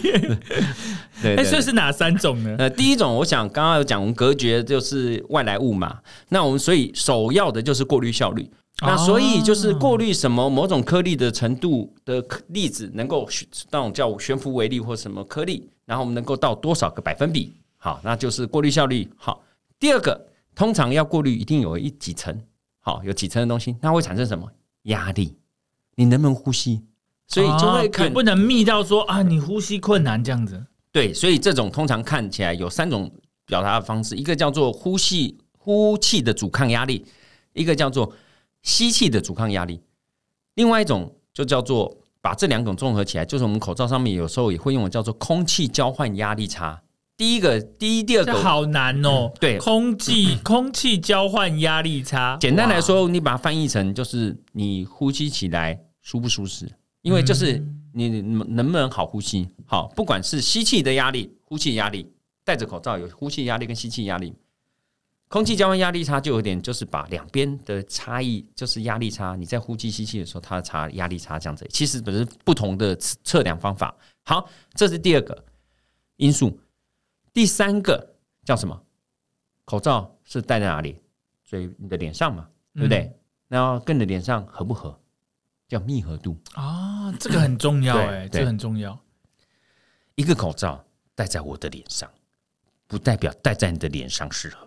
[1.24, 2.54] 哎，所以是哪三种呢？
[2.58, 8.48] 呃，第一种，我想刚刚有讲隔绝就是外来物嘛，那我们所以首要的就是过滤效率，
[8.82, 13.28] 那所以就是过滤什么某种颗粒的程度的粒子能够
[13.70, 17.52] 那种叫悬浮微粒或什么颗粒，然后我们能够到多少个百分比。
[17.82, 19.42] 好，那就是过滤效率好。
[19.78, 22.38] 第二个，通常要过滤一定有一几层，
[22.78, 24.46] 好，有几层的东西，那会产生什么
[24.82, 25.34] 压力？
[25.94, 26.82] 你能不能呼吸？
[27.26, 30.62] 所以就会看不能密到说啊，你呼吸困难这样子。
[30.92, 33.10] 对，所以这种通常看起来有三种
[33.46, 37.06] 表达的方式，一个叫做呼吸呼气的阻抗压力，
[37.54, 38.12] 一个叫做
[38.62, 39.80] 吸气的阻抗压力，
[40.54, 46.82] 另外一种就叫做把这两种综合起来，就是我们口罩上面有时候也会用的叫做空气交换压力差。
[47.20, 49.30] 第一个，第一、第二个好难哦。
[49.38, 52.38] 对，空气空气交换压力差。
[52.40, 56.66] 简单来说，你把它翻译成就是你呼吸起来舒不舒适？
[57.02, 59.46] 因为就是你能不能好呼吸？
[59.66, 62.10] 好，不管是吸气的压力、呼气压力，
[62.42, 64.32] 戴着口罩有呼气压力跟吸气压力，
[65.28, 69.36] 空气交换压力差就有点就是把两边的差异，就是压力差。
[69.36, 73.94] 你在呼气、吸气的时候，它的差压力差这样子，其实不是不同的测量方法。
[74.24, 75.44] 好，这是第二个
[76.16, 76.58] 因素。
[77.32, 78.82] 第三个叫什么？
[79.64, 81.00] 口罩是戴在哪里？
[81.44, 83.12] 所以你的脸上嘛，对不对？
[83.48, 84.98] 那跟你的脸上合不合？
[85.68, 88.98] 叫密合度啊，这个很重要哎，这很重要。
[90.16, 92.10] 一个口罩戴在我的脸上，
[92.88, 94.66] 不代表戴在你的脸上适合，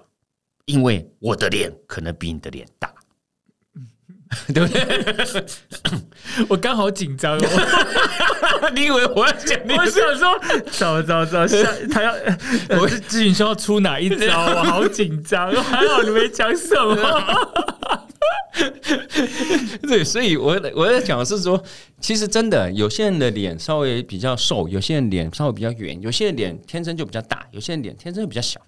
[0.63, 2.93] 因为我的脸可能比你的脸大。
[4.53, 5.45] 对不对？
[6.49, 7.45] 我刚好紧张哦。
[8.75, 9.59] 你以为我要讲？
[9.67, 10.39] 我想说，
[10.71, 11.57] 糟糟糟，下
[11.91, 12.13] 他要
[12.79, 14.41] 我是咨询说要出哪一招？
[14.55, 18.07] 我好紧张，还好你没讲什么。
[19.81, 21.61] 对，所以我我在讲的是说，
[21.99, 28.61] 其实真的有些人的脸稍微比较瘦，有些人脸稍微比较圆，有些人脸天生就比较大，有些人脸天生就比较小。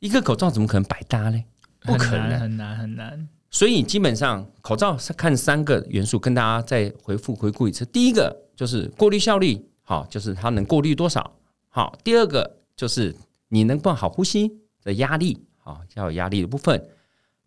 [0.00, 1.44] 一个口罩怎么可能百搭嘞？
[1.82, 3.28] 不可能，很难很难。
[3.50, 7.84] 所以基本上口罩是看三个元素，跟大家再回复回顾一次。
[7.86, 11.32] 第一个就是过滤效率，好，就是它能过滤多少。
[11.68, 13.14] 好，第二个就是
[13.48, 14.50] 你能不能好呼吸
[14.84, 16.80] 的压力，好，要有压力的部分。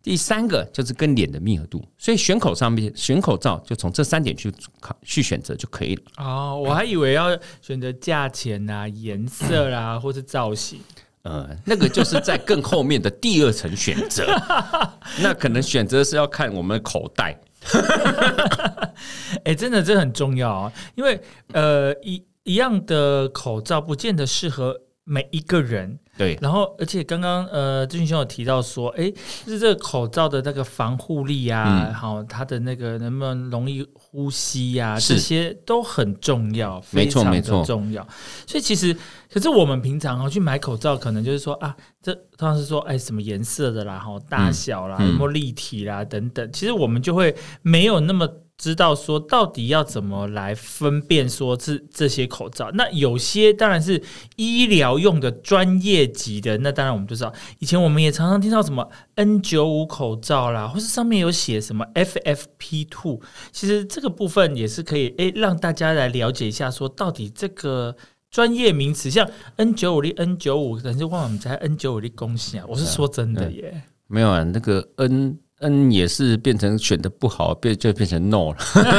[0.02, 1.82] 第三个就是跟脸的密合度。
[1.96, 6.02] 所以选口上面选口罩就从这三点去考去选择就可以了。
[6.18, 10.78] 哦，我还以为要选择价钱啊、颜色啦，或是造型。
[11.24, 14.26] 呃，那个就是在更后面的第二层选择，
[15.20, 17.38] 那可能选择是要看我们的口袋。
[19.44, 21.20] 哎，真的这很重要啊，因为
[21.52, 25.98] 呃一一样的口罩不见得适合每一个人。
[26.16, 29.10] 对，然后而且刚刚呃，志勋兄有提到说，哎，
[29.44, 38.06] 就是这个口罩的那个防护力啊，好，它的那个能不能容易呼吸呀，这些都很重要，非常的重要。
[38.46, 38.96] 所以其实，
[39.32, 46.48] 可是我们平常哦去买口罩，可能就是说啊，这通常是说，哎，什么颜色的啦，哈，大小啦，有没有立体啦，等等。
[46.52, 48.28] 其实我们就会没有那么。
[48.56, 54.00] 知道说到底要怎么来分辨说这这些口罩，那有些当然是
[54.36, 67.96] 医疗用的专业级的，那当然我们就知道，以前我们也常常听到什么 N 九五口罩啦，或是上面有写什么 FFP two，其实这个部分也是可以诶让大家来了解一下，说到底这个
[68.30, 75.38] 专业名词，像 N 九五的 N 九五，可能就忘了我们在 N 九五的恭喜啊，我是说真的耶，没有啊，那个 N。
[75.60, 78.56] N 也是变成选的不好，变就变成 No 了，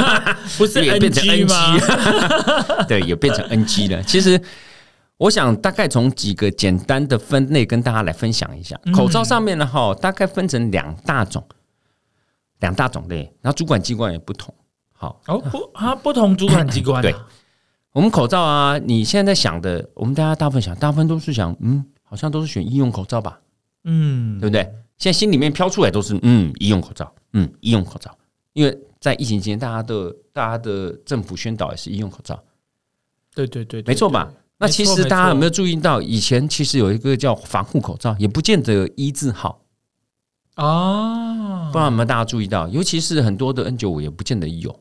[0.57, 1.77] 不是也变成 NG 吗？
[2.87, 4.01] 对，也变成 NG 了。
[4.03, 4.41] 其实
[5.17, 8.79] 我我想大概从几个简单的分类跟大家来分享一下。
[8.93, 11.43] 口罩上面呢，哈，大概分成两大种，
[12.59, 14.53] 两大种类，然后主管机关也不同。
[14.93, 17.15] 好，哦不啊，不同主管机关、啊、对
[17.91, 23.39] 我们口罩啊，你现在在想的，我们大家大部分想，大部分都是想，嗯，好像都是选医用口罩吧，
[23.85, 24.69] 嗯，对不对？
[24.97, 28.17] 现在心里面飘出来都是，嗯，医用口罩，嗯，医用口罩，
[28.53, 32.41] 因为在疫情期间，大家的大家的政府宣导也是医用口罩，
[33.33, 34.31] 对对对对没错吧？
[34.57, 39.61] 那其实大家有没有注意到，以前其实有一个叫防护口罩，也不见得有一字号
[40.55, 41.65] 啊？
[41.65, 42.67] 不知道有没有大家注意到？
[42.69, 44.71] 尤其是很多的 N 九五也不见得有，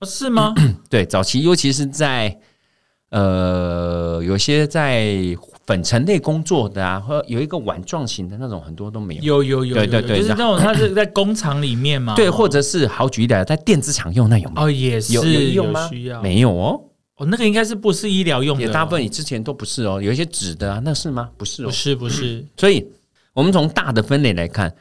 [0.00, 0.54] 哦是吗？
[0.90, 2.38] 对，早期尤其是在
[3.08, 5.14] 呃有些在
[5.64, 9.22] 粉尘类工作的啊，或有一个碗状型的那种，很多都没有。
[9.22, 14.66] 有有有，对对对就是那种它是在工厂里面嘛，对，或者是好举例来，在电子厂用那有没有？
[14.66, 16.80] 哦也是用吗需要没有哦，
[17.18, 21.30] 哦，那个应该是不是医疗用的哦，也大部分你之前都不是哦，有一些纸的啊，那是吗？
[21.36, 21.72] 不是哦不。
[21.72, 22.84] 是不是，所以
[23.32, 24.74] 我们从大的分类来看，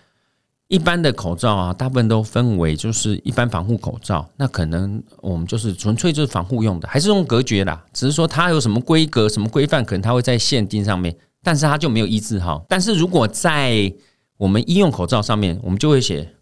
[0.72, 12.66] 一般的口罩啊，大部分都分为就是一般防护口罩，那可能我们就是纯粹就是防护用的，还是用隔绝啦，只是说它有什么规格、什么规范，可能它会在限定上面，但是它就没有一字号。
[12.70, 13.94] 但是如果在
[14.38, 16.34] 我们医用口罩上面，我们就会写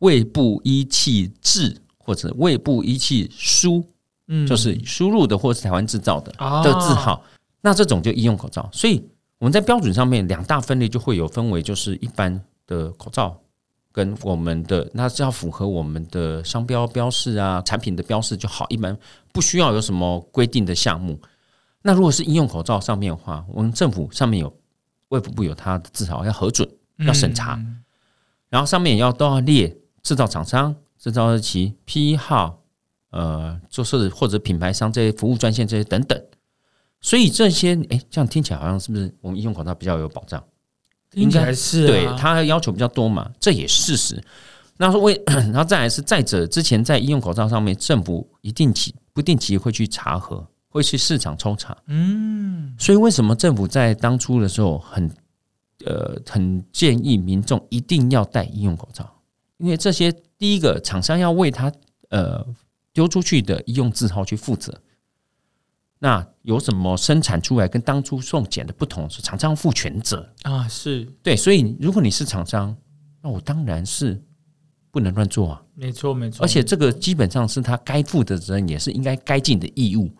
[0.00, 3.84] 胃部医气制或者胃部医气输，
[4.26, 7.22] 嗯，就是输入的或是台湾制造的哦的字号，
[7.60, 8.68] 那这种就医用口罩。
[8.72, 9.00] 所以
[9.38, 13.38] 我们在标准上面两大分类就会有分为，就是一般的口罩
[13.96, 18.94] 跟我们的那是要符合我们的商标标示啊、产品的标示就好，一般
[19.32, 21.18] 不需要有什么规定的项目。
[21.80, 24.54] 那如果是医用口罩上面的话，我们政府上面有
[25.08, 26.68] 卫福部有它的字号要核准，
[27.06, 27.82] 要审查，嗯
[28.50, 32.62] 然后上面也要都要列制造厂商、制造日期、批号，
[33.12, 36.22] 呃，就是或者品牌商这些服务专线这些等等。
[37.00, 40.44] 所以这些，哎，这样听起来好像是不是我们医用口罩比较有保障？
[41.10, 44.22] 听起来是啊对，它要求比较多嘛，这也是事实。
[44.78, 51.76] 那说为， 然后再来是再者，之前在医用口罩上面，政府一定期不定期会去查核，会去市场抽查。
[51.86, 55.10] 嗯所以为什么政府在当初的时候很
[55.86, 59.10] 呃很建议民众一定要戴医用口罩？
[59.56, 61.72] 因为这些第一个厂商要为他
[62.10, 62.46] 呃
[62.92, 64.78] 丢出去的医用字号去负责。
[65.98, 69.08] 那有什么生产出来跟当初送检的不同？
[69.08, 70.28] 是厂商负全责。
[70.42, 72.76] 啊是对，所以如果你是厂商，
[73.22, 74.22] 那我当然是
[74.90, 75.62] 不能乱做啊。
[75.74, 80.10] 没错没错，而且这个基本上是他该负的责任，也是应该该尽的义务。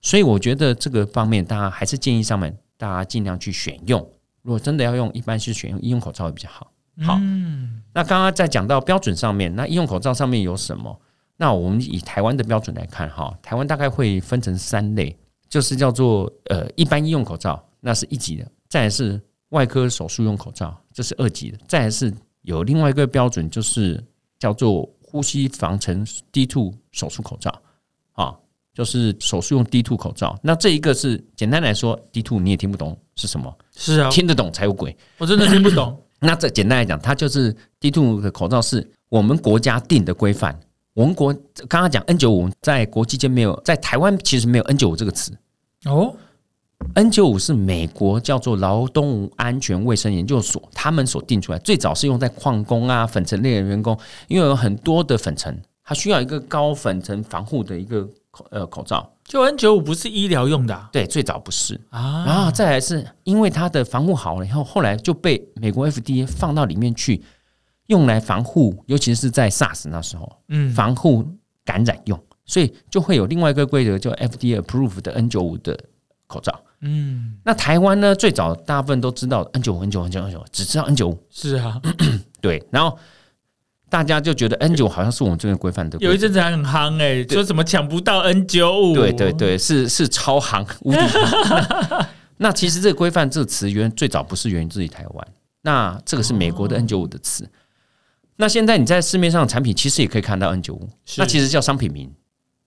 [0.00, 4.00] 所以我觉得这个方面，大家还是建议上面大家尽量去选用。
[4.42, 6.72] 如果真的要用，一般是选用医用口罩会比较好。
[7.00, 11.00] 好，嗯那刚刚在讲到标准上面，那医用口罩上面有什么？
[11.36, 15.16] 那我们以台湾的标准来看，哈，台湾大概会分成三类，
[15.48, 24.02] 就是叫做呃一般医用口罩，那是一级的；再来是外科手术用口罩，这是二级的；再来是有另外一个标准，就是
[24.38, 27.50] 叫做呼吸防尘 D two 手术口罩，
[28.12, 28.34] 啊，
[28.72, 30.38] 就是手术用 D two 口罩。
[30.42, 34.96] 那这一个是简单来说，D two 你也听不懂是什么，是啊，听得懂才有鬼。
[35.18, 35.98] 我真的听不懂。
[36.20, 40.56] 那这简单来讲，它就是 D two 的口罩是我们国家定的规范。
[40.94, 41.32] 我们国
[41.68, 45.32] 刚刚讲 N 九五在国际间没有，在台湾其实没有 N 九五这个词。
[45.86, 46.14] 哦
[46.94, 59.10] ，N 九五是美国叫做劳动安全卫生研究所他们所定出来，最早是用在矿工啊、粉尘类的员工，因为有很多的粉尘，它需要一个高粉尘防护的一个口呃口罩。
[59.24, 61.80] 就 N 九五不是医疗用的啊对，最早不是。
[61.88, 67.22] 啊，然后再来是因为它的防护好了以后，后来就被美国 FDA 放到里面去，
[67.92, 70.70] 用来防护，尤其是在 SARS 那时候，嗯。
[70.72, 71.22] 防护
[71.62, 75.78] 感染用，所以就会有另外一个规则，叫 FDA approve 的 N 九五的
[76.26, 76.58] 口罩。
[76.80, 77.34] 嗯。
[77.44, 81.78] 那台湾呢，最早大部分都知道 N 九五、N 九五、N 九五、N 九五，只知道 N 九五，是啊，
[82.40, 82.98] 对，然后
[83.90, 88.94] 大家就觉得 N 九好像是我们这边规范的，有一阵子还很夯哎，说怎么抢不到 N 九五？
[88.94, 90.98] 对对对，是是超夯无敌。
[92.38, 95.28] 那其实这个规范这个词源最早不是源自于台湾，
[95.60, 97.48] 那这个是美国的 N 九五的词。
[98.42, 102.12] 那现在你在市面上的产品其实也可以看到 N 九五，那其实叫商品名，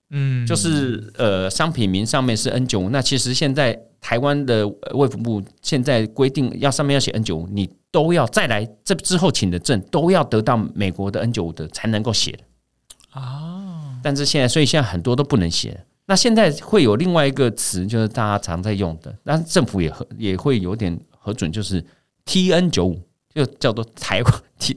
[0.10, 2.90] 嗯，就是呃商品名上面是 N 九五。
[2.90, 13.20] 那其实现在台湾的呃卫福部现在规定要上面要写 N 九五，你都要再来这之后请的证都要得到美国的 N 九五的才能够写的。
[13.20, 15.80] 啊，但是现在，所以现在很多都不能写了。
[16.06, 21.84] 那现在会有另外一个词，就是大家常在用的，但是政府也核也会有点核准，就是
[22.24, 23.02] T N 九五，
[23.36, 24.34] 就叫做台湾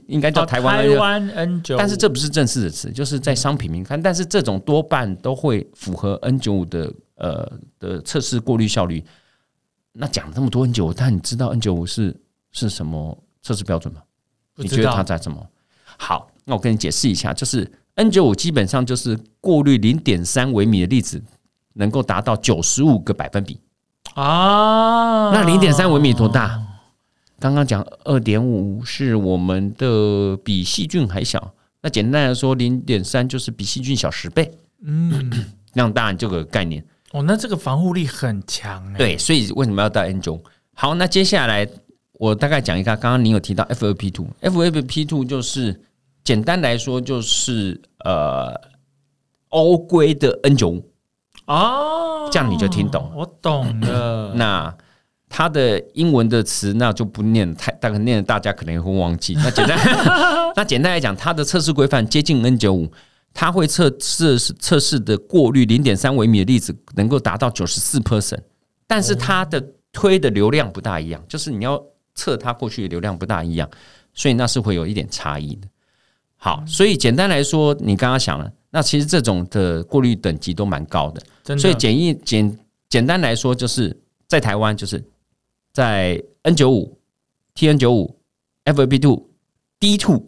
[0.07, 7.49] 应该叫哦台湾 N 台95湾 N 九，但是这不是正式的词，就是在商品名看，但是这种多半都会符合 N 九五的呃
[7.79, 9.01] 的测试过滤效率。
[9.93, 12.13] 那讲了这么多 N 九五，但你知道 N 九五是
[12.51, 14.01] 是什么测试标准吗？
[14.55, 15.41] 你觉得它在什么？
[15.97, 21.23] 好，那我跟你解释一下，就是 N 九五基本上就是过滤零点三微米的粒子
[21.75, 23.57] 能够达到九十五个百分比。
[24.15, 25.31] 啊？
[25.31, 26.61] 那零点三微米多大？
[27.39, 34.51] 刚刚讲二点五是我们的比细菌还小，那简单来说，零点三就是比细菌小十倍，
[34.83, 35.31] 嗯，
[35.73, 36.83] 让大家这个概念。
[37.11, 38.97] 哦，那这个防护力很强哎。
[38.97, 40.39] 对，所以为什么要戴 N 九？
[40.75, 41.67] 好，那接下来
[42.13, 45.81] 我大概讲一下，刚刚您有提到 F 二 P two，F 二 P two 就是
[46.23, 48.53] 简单来说就是呃
[49.49, 50.91] 欧规的 N 九五，
[51.47, 54.33] 哦，这样你就听懂了我懂了。
[54.35, 54.77] 那
[55.29, 59.35] 它的英文的词那就不念太，大概念了大家可能会忘记。
[59.35, 59.77] 那简单，
[60.57, 62.91] 那简单来讲，它的测试规范接近 N 九五，
[63.33, 68.39] 它会测试测试的过滤零点三微米的粒子能够达到九十四 percent，
[68.87, 69.63] 但是它的
[69.93, 71.81] 推的流量不大一样，就是你要
[72.15, 73.69] 测它过去的流量不大一样，
[74.13, 75.67] 所以那是会有一点差异的。
[76.35, 81.21] 好，所以简单来说，你刚刚想了，那其实这种的过滤等级都蛮高的。
[81.43, 82.57] 的，所以简易简
[82.89, 83.95] 简单来说，就是
[84.27, 85.03] 在台湾，就是
[85.71, 86.99] 在 N 九五、
[87.55, 88.19] TN 九五、
[88.65, 89.29] FAP two、
[89.79, 90.25] D two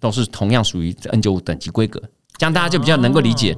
[0.00, 2.00] 都是同样属于 N 九五等级规格，
[2.36, 3.56] 这样大家就比较能够理解。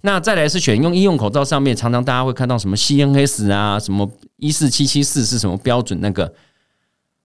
[0.00, 6.32] 那再来是选用医用口罩上面，常常大家会看到什么 CNS 啊，什么一四七七四是什么标准那个。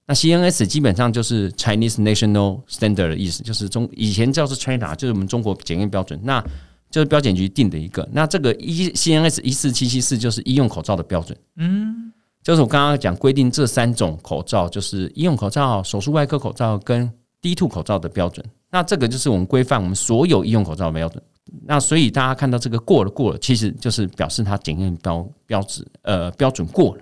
[0.05, 6.19] 那 CNS 基本上就是 Chinese National Standard 的意思，就是中以前叫做 China，就是我们中国检验标准。
[6.23, 6.43] 那
[6.89, 8.07] 就是标检局定的一个。
[8.11, 11.37] 那这个一 CNS 一四七七四就是医用口罩的标准。
[11.57, 12.08] 嗯，
[12.41, 17.11] 就是我刚刚讲规定这三种口罩，就是医用口罩、手术外科口罩跟
[17.41, 18.43] D two 口罩的标准。
[18.71, 21.21] 那这个就是我们规范我们所有医用口罩的标准。
[21.65, 27.01] 那所以大家看到这个过了过了，其实就是表示它检验标标志呃标准过了。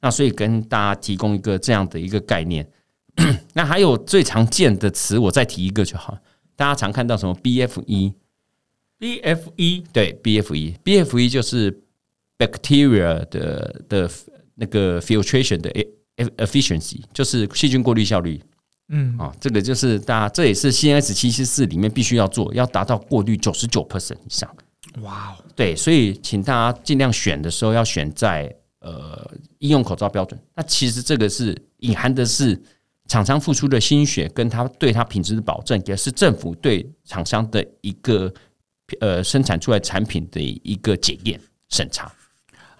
[0.00, 2.66] 那所以跟大家提供一个这样的一个概念。
[3.52, 6.16] 那还有最常见的词，我再提一个就好。
[6.56, 11.82] 大家常看到什么 BFE？BFE 对，BFE BFE 就是
[12.38, 14.10] bacteria 的的
[14.54, 15.86] 那个 filtration 的 e-
[16.36, 18.40] efficiency，就是细菌过滤效率
[18.88, 19.34] 嗯，啊。
[19.40, 24.48] 这个就是大家这也是 CNS 七七四里面必须要做，要达到过滤九十九 percent 以上。
[25.00, 30.38] 哇哦，对，所以请大家尽量选的时候要选在呃医用口罩标准。
[30.54, 32.60] 那其实这个是隐含的是
[33.08, 38.32] 厂商付出的心血，跟他对他品质的保证，也是政府对厂商的一个
[39.00, 41.40] 呃生产出来产品的一个检验
[41.70, 42.12] 审查。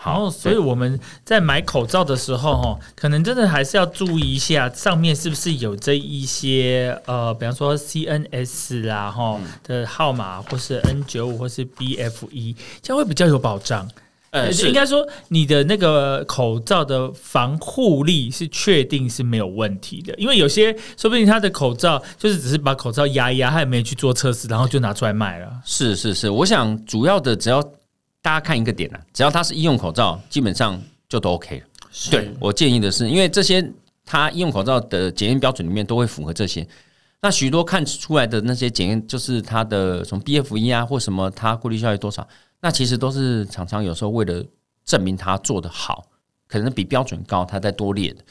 [0.05, 13.88] 然后，所以我们在买口罩的时候，哦，可能真的还是要注意一下上面是不是有这一些呃，比方说 CNS 啦，哈的号码，或是 N 九五，或是 BFE，这样会比较有保障。
[14.30, 25.53] 呃，应是该说你的那个口罩的防护力是确定是没有问题的，因为有些说不定他的口罩就是只是把口罩压一压，他也没去做测试，然后就拿出来卖了。
[25.66, 27.62] 是是是，我想主要的只要
[28.23, 31.66] 大家看一个点啊，只要它是医用口罩，基本上就都 OK 了。
[32.11, 33.70] 对我建议的是，因为这些
[34.07, 36.66] 它医用口罩的检验标准里面都会符合这些。
[37.20, 42.27] 那许多看出来的那些检验，就是它的什么 BFE 啊，或什么它过滤效率多少，
[42.61, 44.45] 那其实都是厂商有时候为了
[44.85, 46.05] 证明它做得好，
[46.47, 48.25] 可能比标准高，它再多列的。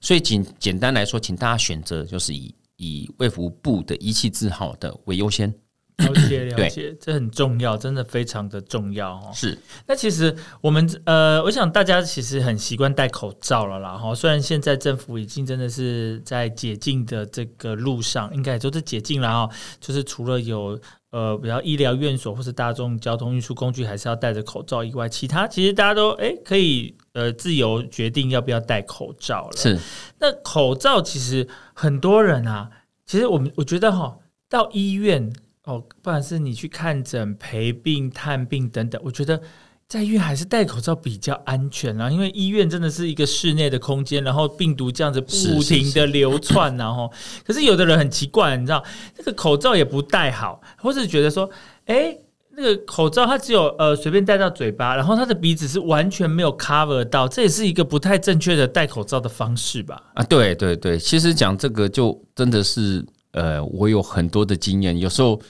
[0.00, 5.52] 所以简简单来说，请大家选择就是以以卫福部的仪器字号的为优先。
[5.98, 9.30] 了解了解，这很重要，真的非常的重要哦。
[9.34, 13.96] 是那其实我们呃，我想大家其实很习惯戴口罩了啦。
[13.98, 19.54] 哈，虽然现在政府已经真的是在解禁的这个路上，应该也都是解禁了哈。
[19.80, 20.78] 就是除了有
[21.10, 29.56] 呃，比较医疗院所或是大众交通运输工具还是要戴着口罩以外，其他其实大家都哎可以呃自由决定要不要戴口罩了。
[29.56, 29.78] 是，
[30.20, 32.70] 那口罩其实很多人啊，
[33.04, 34.18] 其实我们我觉得哈，
[34.50, 35.32] 到医院
[35.68, 39.38] 哦，不管是你去看诊、陪病、探病等等，我觉得
[39.86, 47.12] 在医院还是戴口罩比较安全啊，因为医院真的是一个室内的空间，然后病毒这样子不停的流窜，然后
[47.46, 48.82] 可是有的人很奇怪，你知道，
[49.18, 51.50] 那个口罩也不戴好，或者觉得说，
[51.84, 52.16] 哎。
[52.60, 60.02] 那个口罩它只有呃随便戴到嘴巴，然后他的鼻子是完全没有 cover 到，这也是一个不太正确的戴口罩的方式吧？
[60.14, 63.06] 啊，对对对，其实讲这个就真的是，
[63.40, 65.40] 呃，我有很多的经验，有时候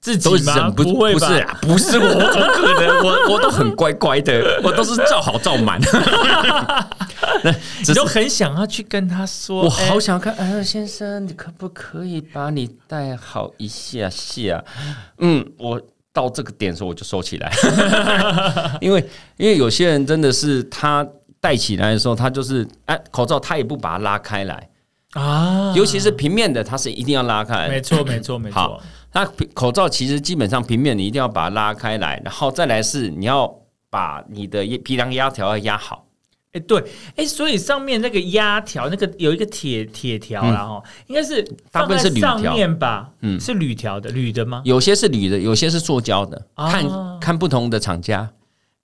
[0.00, 0.56] 自己都吗？
[0.56, 1.28] 忍不不会吧？
[1.28, 3.04] 不是啊，不是我，怎么可能？
[3.04, 5.80] 我我都很乖乖的，我都是照好照满。
[7.44, 14.64] 那你只是都很想要去跟他说，我哎好想看，哎、先生，你可不可以把你戴好一下下？
[15.18, 15.80] 嗯，我
[16.12, 17.52] 到这个点的时候我就收起来，
[18.80, 19.06] 因为
[19.36, 21.06] 因为有些人真的是他。
[21.38, 24.68] 戴起来的时候，他就是哎，口罩他也不把它拉开来，
[25.16, 27.68] 啊，尤其是平面的，它是一定要拉开。
[27.68, 28.82] 没错，没错，没错好。
[29.12, 33.50] 那口罩其实基本上平面你一定要把它拉开来，然后再来是你要
[33.88, 36.04] 把你的鼻梁压条要压好。
[36.52, 36.84] 哎，对，
[37.16, 43.10] 哎，所以上面那个压条，那个有一个铁铁条然后应该是大部分是铝条上面吧？
[43.20, 44.60] 嗯，是铝条的，铝的吗？
[44.64, 46.84] 有些是铝的，有些是塑胶的，看
[47.20, 48.30] 看不同的厂家。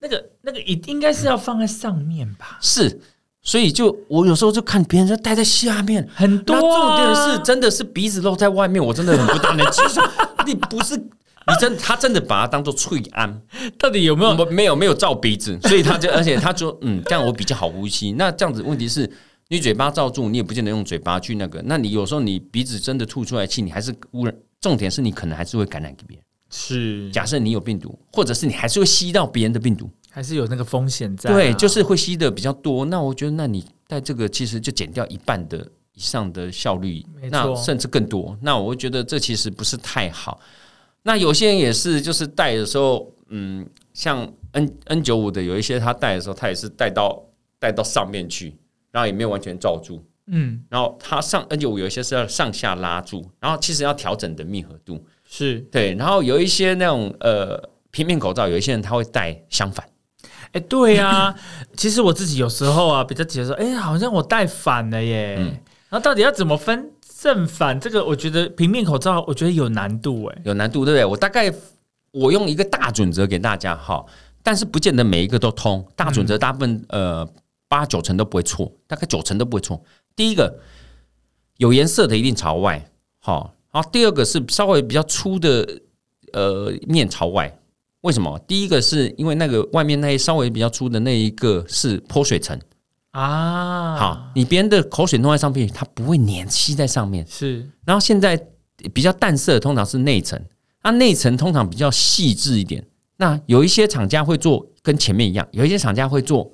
[0.00, 2.58] 那个那个应应该是要放在上面吧？
[2.60, 3.00] 是，
[3.42, 10.00] 所以就我有时候就看别人就待在下面很多，重点是真的是鼻子露在外面，我真的很不大能接受。
[10.46, 10.96] 你不是。
[11.44, 13.42] 你真他真的把它当做翠安，
[13.76, 14.46] 到底有没有？
[14.46, 18.12] 没有没有罩鼻子，所以他就而且他说嗯，这样我比较好呼吸。
[18.12, 19.10] 那这样子问题是
[19.48, 21.60] 你嘴巴罩住，你也不见得用嘴巴去那个。
[21.64, 24.32] 那你有时候你鼻子真的吐出来气，你还是污染。
[24.60, 26.24] 重点是你可能还是会感染给别人。
[26.48, 31.32] 是，假设你有病毒，或者是你还是会吸到别人的病毒，还是有那个风险在。
[31.32, 32.84] 对，就是会吸的比较多。
[32.84, 35.58] 那我觉得，那你带这个其实就减掉一半的
[35.94, 38.36] 以上的效率，那甚至更多。
[38.42, 40.38] 那我会觉得这其实不是太好。
[41.02, 47.24] 那有些人也是，就是戴的时候，嗯，像 N N 九五的有一些，他戴的时候，他也是戴到
[47.58, 48.54] 戴到上面去，
[48.90, 57.60] 然后也没有完全罩住，嗯，然后他上 N 九五有一些是要上下拉住，然后其实要调整的密合度是对，然后有一些那种呃
[57.90, 59.84] 平面口罩，有一些人他会戴相反，
[60.52, 61.34] 哎，对呀，
[61.76, 65.36] 其实我自己有时候啊比较觉得说，哎，好像我戴反了耶，
[65.88, 66.90] 然后到底要怎么分？
[67.22, 71.04] 正反这个，我觉得平面口罩，我觉得有难度哎，有难度，对不对？
[71.04, 71.54] 我大概
[72.10, 74.04] 我用一个大准则给大家哈，
[74.42, 75.86] 但是不见得每一个都通。
[75.94, 77.24] 大准则大部分呃
[77.68, 79.80] 八九成都不会错，大概九成都不会错。
[80.16, 80.58] 第一个
[81.58, 82.84] 有颜色的一定朝外，
[83.20, 85.64] 好，然后第二个是稍微比较粗的
[86.32, 87.56] 呃面朝外，
[88.02, 88.38] 为什么？
[88.46, 92.58] 第一个是因为那个外面那一稍微比较粗的那一个是泼水层。
[93.12, 97.26] 啊，好，你别人的口水弄在上面，它不会粘吸在上面。
[97.28, 98.36] 是，然后现在
[98.94, 100.42] 比较淡色，通常是内层，
[100.82, 102.84] 它内层通常比较细致一点。
[103.18, 106.50] 那有一些厂家会做跟前面一样，有一些厂家会做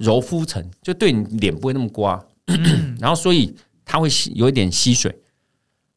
[0.00, 2.20] 柔肤层，就对你脸不会那么刮，
[2.98, 5.14] 然后所以它会吸有一点吸水，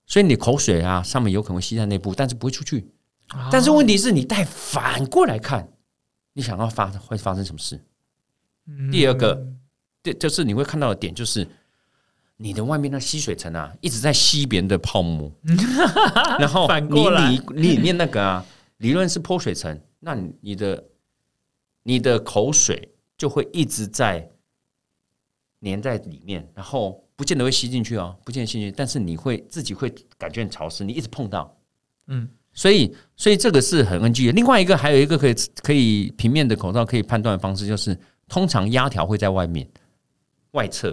[0.05, 2.85] 所以你口水啊上面有可能会吸在内部，但是不会出去。
[3.51, 5.71] 但是问题是你带反过来看，
[6.33, 7.79] 你想要发会发生什么事？
[8.91, 9.47] 第二个，
[10.01, 11.47] 对，就是你会看到的点，就是
[12.37, 15.31] 你的外面那吸水层啊，一直在吸别人的泡沫，
[16.39, 18.45] 然后你里里面那个啊，
[18.77, 20.83] 理论是泼水层，那你的
[21.83, 24.29] 你的口水就会一直在
[25.61, 31.57] 粘在里面，然后不见得会吸进去哦，不见得吸进去，但是你会自己会感觉很潮湿，你一直碰到，
[32.07, 34.31] 嗯，所以所以这个是很 NG 的。
[34.31, 37.95] 另外一个还有一个可以可以平面的口罩可以判断的方式就是。
[38.27, 39.69] 通常压条会在外面
[40.53, 40.89] 外侧，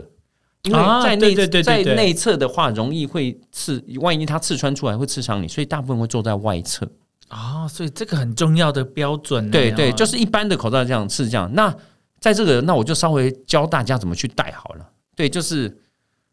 [0.65, 6.87] 因为在内在内侧的话，容易会刺，万一它刺穿出来会刺伤你，所以大部分会坐在外侧。
[7.29, 9.51] 啊，所以这个很重要的标准。
[9.51, 11.51] 对对，就是一般的口罩这样是这样。
[11.55, 11.75] 那
[12.21, 14.87] 在这个，那我就稍微教大家怎么去戴好了。
[15.17, 15.75] 对，就是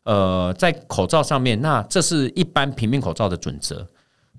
[0.04, 3.88] 呃，在口罩上面，那这是一般平面口罩的准则。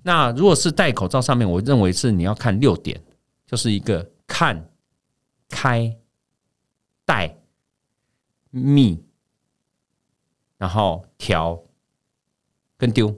[0.03, 3.01] 那如果是戴口罩上面，我认为是你要看六点，
[3.45, 4.69] 就是一个看
[5.49, 5.97] 开。
[7.03, 7.35] 戴
[8.51, 9.03] 密，
[10.57, 11.61] 然后调
[12.77, 13.13] 跟丢，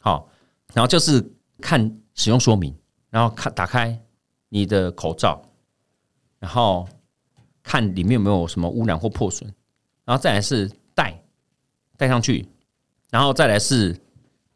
[0.00, 0.30] 好，
[0.72, 1.22] 然后就是
[1.60, 2.74] 看使用说明，
[3.10, 4.00] 然后看打开
[4.48, 5.42] 你的口罩，
[6.38, 6.88] 然后
[7.62, 9.52] 看里面有没有什么污染或破损，
[10.06, 11.22] 然后再来是戴
[11.98, 12.48] 戴上去，
[13.10, 13.94] 然后再来是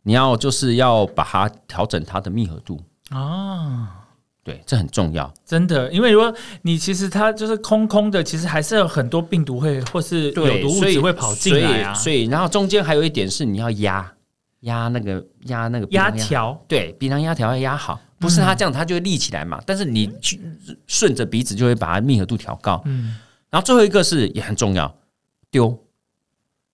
[0.07, 2.80] 你要就是要把它调整它的密合度
[3.11, 4.04] 啊。
[4.44, 6.32] 对，这很重要，真的，因为如果
[6.62, 11.92] 你其实它就是空空的，其实还是有很多病毒会或是有毒物质会跑进来啊。
[11.92, 14.14] 所以，然后中间还有一点是你要压
[14.61, 19.61] 压那个压那个压条，对，鼻梁压条要压好，不是它这样它就会立起来嘛。
[19.66, 20.40] 但是你去
[20.86, 22.80] 顺着鼻子就会把它密合度调高。
[22.84, 23.16] 嗯，
[23.50, 24.96] 然后最后一个是也很重要，
[25.50, 25.76] 丢，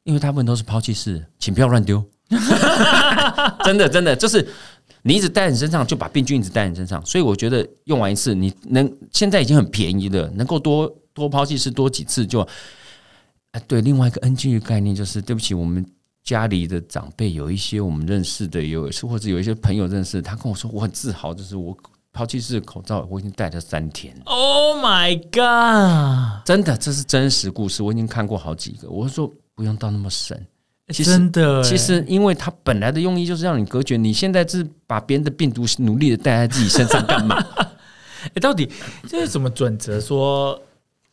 [0.04, 2.04] 因为大部分都是抛弃式，请不要乱丢。
[3.64, 4.48] 真的，真的就是。
[5.04, 12.46] 你一直戴在你身上，就把病菌一直戴在你身上，所以我觉得用完一次，你能现在已经很便宜了，能够多多抛弃是多几次就。
[13.50, 15.84] 哎，对，另外一个 NG 的概念就是，对不起，我们
[16.22, 21.76] 家里的长辈有一些我们认识的，有或者有一些朋友认识，他跟我说，我很自豪，就是我
[22.12, 24.14] 抛弃式口罩我已经戴了三天。
[24.24, 26.46] Oh my god！
[26.46, 28.88] 真的，这是真实故事，我已经看过好几个。
[28.88, 30.46] 我说不用到那么神。
[30.92, 37.36] 真的，其实因为它本来的用意就是让你隔绝，你现在是把别人的病毒努力的带在自己身上干嘛？
[38.34, 38.68] 哎，到底
[39.08, 40.00] 这是什么准则？
[40.00, 40.60] 说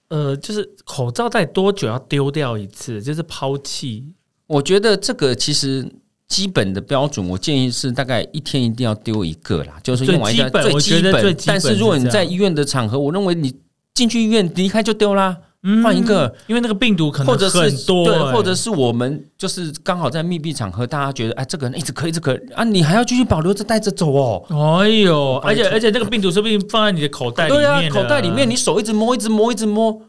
[0.10, 3.02] 呃，就是口罩戴多久要丢掉一次？
[3.02, 4.06] 就是抛弃？
[4.48, 5.88] 我觉得这个其实
[6.28, 11.38] 基本的标准，我建议是大概一天一定要丢一个啦，就是用完一下最基本。
[11.46, 13.56] 但是如果你在医院的场合，我认为你
[13.94, 15.38] 进去医院离开就丢啦。
[15.84, 24.80] 换一个，因为那个病毒可能或者是多，对，或者是我们就是刚好在密闭场合，大家觉得哎，这个人一直咳，一直咳啊，你还要继续保留着带着走哦。
[24.80, 30.02] 哎呦，而且而且那个病毒说不定放在你的口袋里面，口袋里面你手一直摸，一直摸，一直摸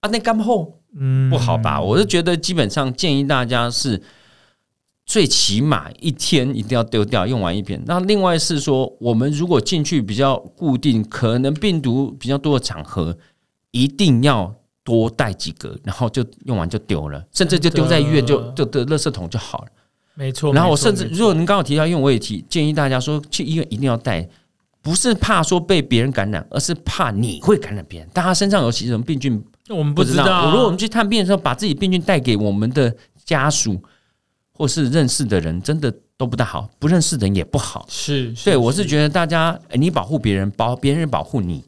[0.00, 1.78] 啊，那干后嗯不好吧？
[1.78, 4.00] 我是觉得基本上建议大家是
[5.04, 7.82] 最起码一天一定要丢掉，用完一瓶。
[7.84, 13.18] 那另外是说，我们如果进去比较固定，可能病毒比较多的场合，
[13.72, 14.54] 一定要。
[14.88, 19.66] 多带几个，然后就用完就丢了，甚至就丢在医院，就就的垃圾桶就好了。
[20.14, 20.50] 没错。
[20.54, 24.26] 然后我甚至，如果您刚好提到，因为我也提建议大家说，去医院一定要带，
[24.80, 28.08] 不是怕说被别人感染，而是怕你会感染别人。
[28.14, 30.50] 大家身上有什么病菌，我们不知道。
[30.50, 32.90] 如果我们去探病的时候，把自己病菌带给我们的
[33.26, 33.78] 家属
[34.52, 36.66] 或是认识的人，真的都不大好。
[36.78, 37.84] 不认识的人也不好。
[37.90, 41.62] 是，对我是觉得大家，你保护别人，保别人保护你。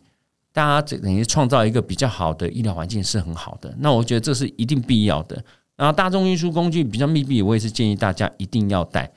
[0.60, 5.42] 大家这等于创造一个比较好的医疗环境是很好的，那我觉得这是一定必要的。
[5.74, 9.10] 然后大众运输工具比较密闭，我也是建议大家一定要带。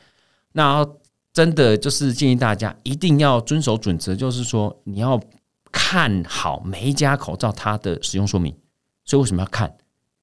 [0.54, 0.88] 那
[1.34, 5.20] 真的就是建议大家一定要遵守准则，就是说你要
[5.70, 8.56] 看好每一家口罩它的使用说明。
[9.04, 9.76] 所以为什么要看？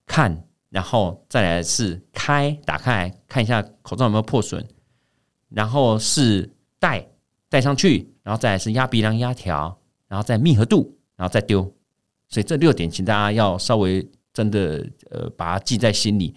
[0.07, 4.66] 看，然后再来是开，打开看一下口罩有没有破损，
[5.51, 7.07] 然后是戴
[7.51, 10.97] 戴上去，然后再来是压鼻梁压条，然后再密合度。
[11.21, 11.62] 然后再丢，
[12.31, 16.35] 所以这六点，请大家要稍微真的呃把它记在心里。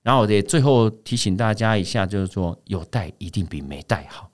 [0.00, 4.30] 然后我也最后提醒大家一下，就是说有带一定比没带好，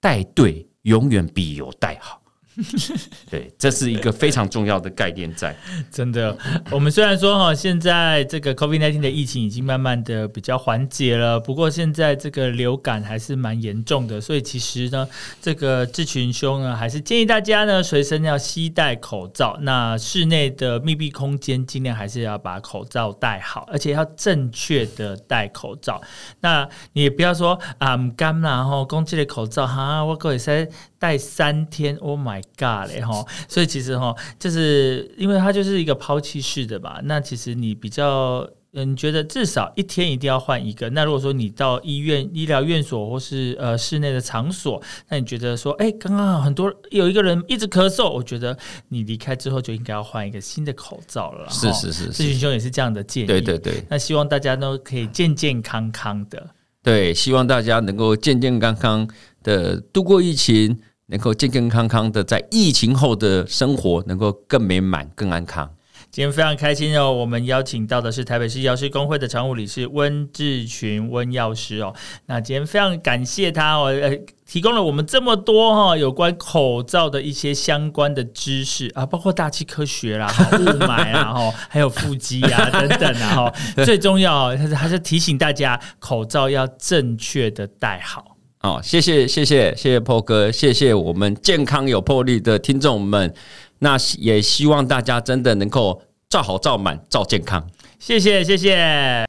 [0.00, 2.20] 带对永远比有带好。
[3.30, 5.54] 对，这是一个非常重要的概念，在
[5.92, 6.36] 真的。
[6.70, 15.08] 我们虽然说哈，现在这个 COVID-19 的疫情已经慢慢的比较缓解了，不过现在这个流感还是蛮严重的，所以其实呢，
[15.40, 19.56] 这个志群兄呢，还是建议大家呢，随身要携带口罩。
[19.62, 26.00] 那室内的密闭空间，尽量还是要把口罩戴好，而且要正确的戴口罩。
[26.40, 30.68] 那你也不要说啊，干然后空气的口罩哈，我可以塞。
[30.98, 33.24] 戴三天，Oh my God 嘞哈！
[33.46, 37.00] 所以其实哈，就是因为它就是一个抛弃式的吧。
[37.04, 40.90] 那其实你比较，嗯，觉得至少一天一定要换一个。
[40.90, 51.48] 那如果说你到医院、医疗院所或是呃室内的场所，那你觉得说，哎，刚刚很多有一个人一直咳嗽，我觉得你离开之后就应该要换一个新的口罩了。
[51.48, 53.26] 是是是，志群兄也是这样的建议。
[53.26, 53.84] 对对对。
[53.88, 56.50] 那希望大家都可以健健康康的。
[56.82, 59.08] 对，希望大家能够健健康康
[59.44, 60.76] 的度过疫情。
[61.08, 65.68] 能够健健康康的在疫情后的生活能够更美满、更安康。
[66.10, 71.94] 今天非常开心哦，我们邀请到的是台北市药师工会的常务理事温志群温药师哦。
[72.26, 80.26] 那今天非常感谢他哦，呃，提供了我们这么多哈有关口罩的一些相关的知识啊，包括大气科学啦、
[80.60, 83.54] 雾霾啊，哈，还有腹肌啊等等啊，哈。
[83.84, 88.37] 最重要还是还是提醒大家，口罩要正确的戴好。
[88.60, 93.32] 哦，谢谢谢谢谢谢破哥，谢谢我们健康有魄力的听众们，
[93.78, 97.64] 那也希望大家真的能够照好照满照健康，
[98.00, 99.24] 谢谢谢谢。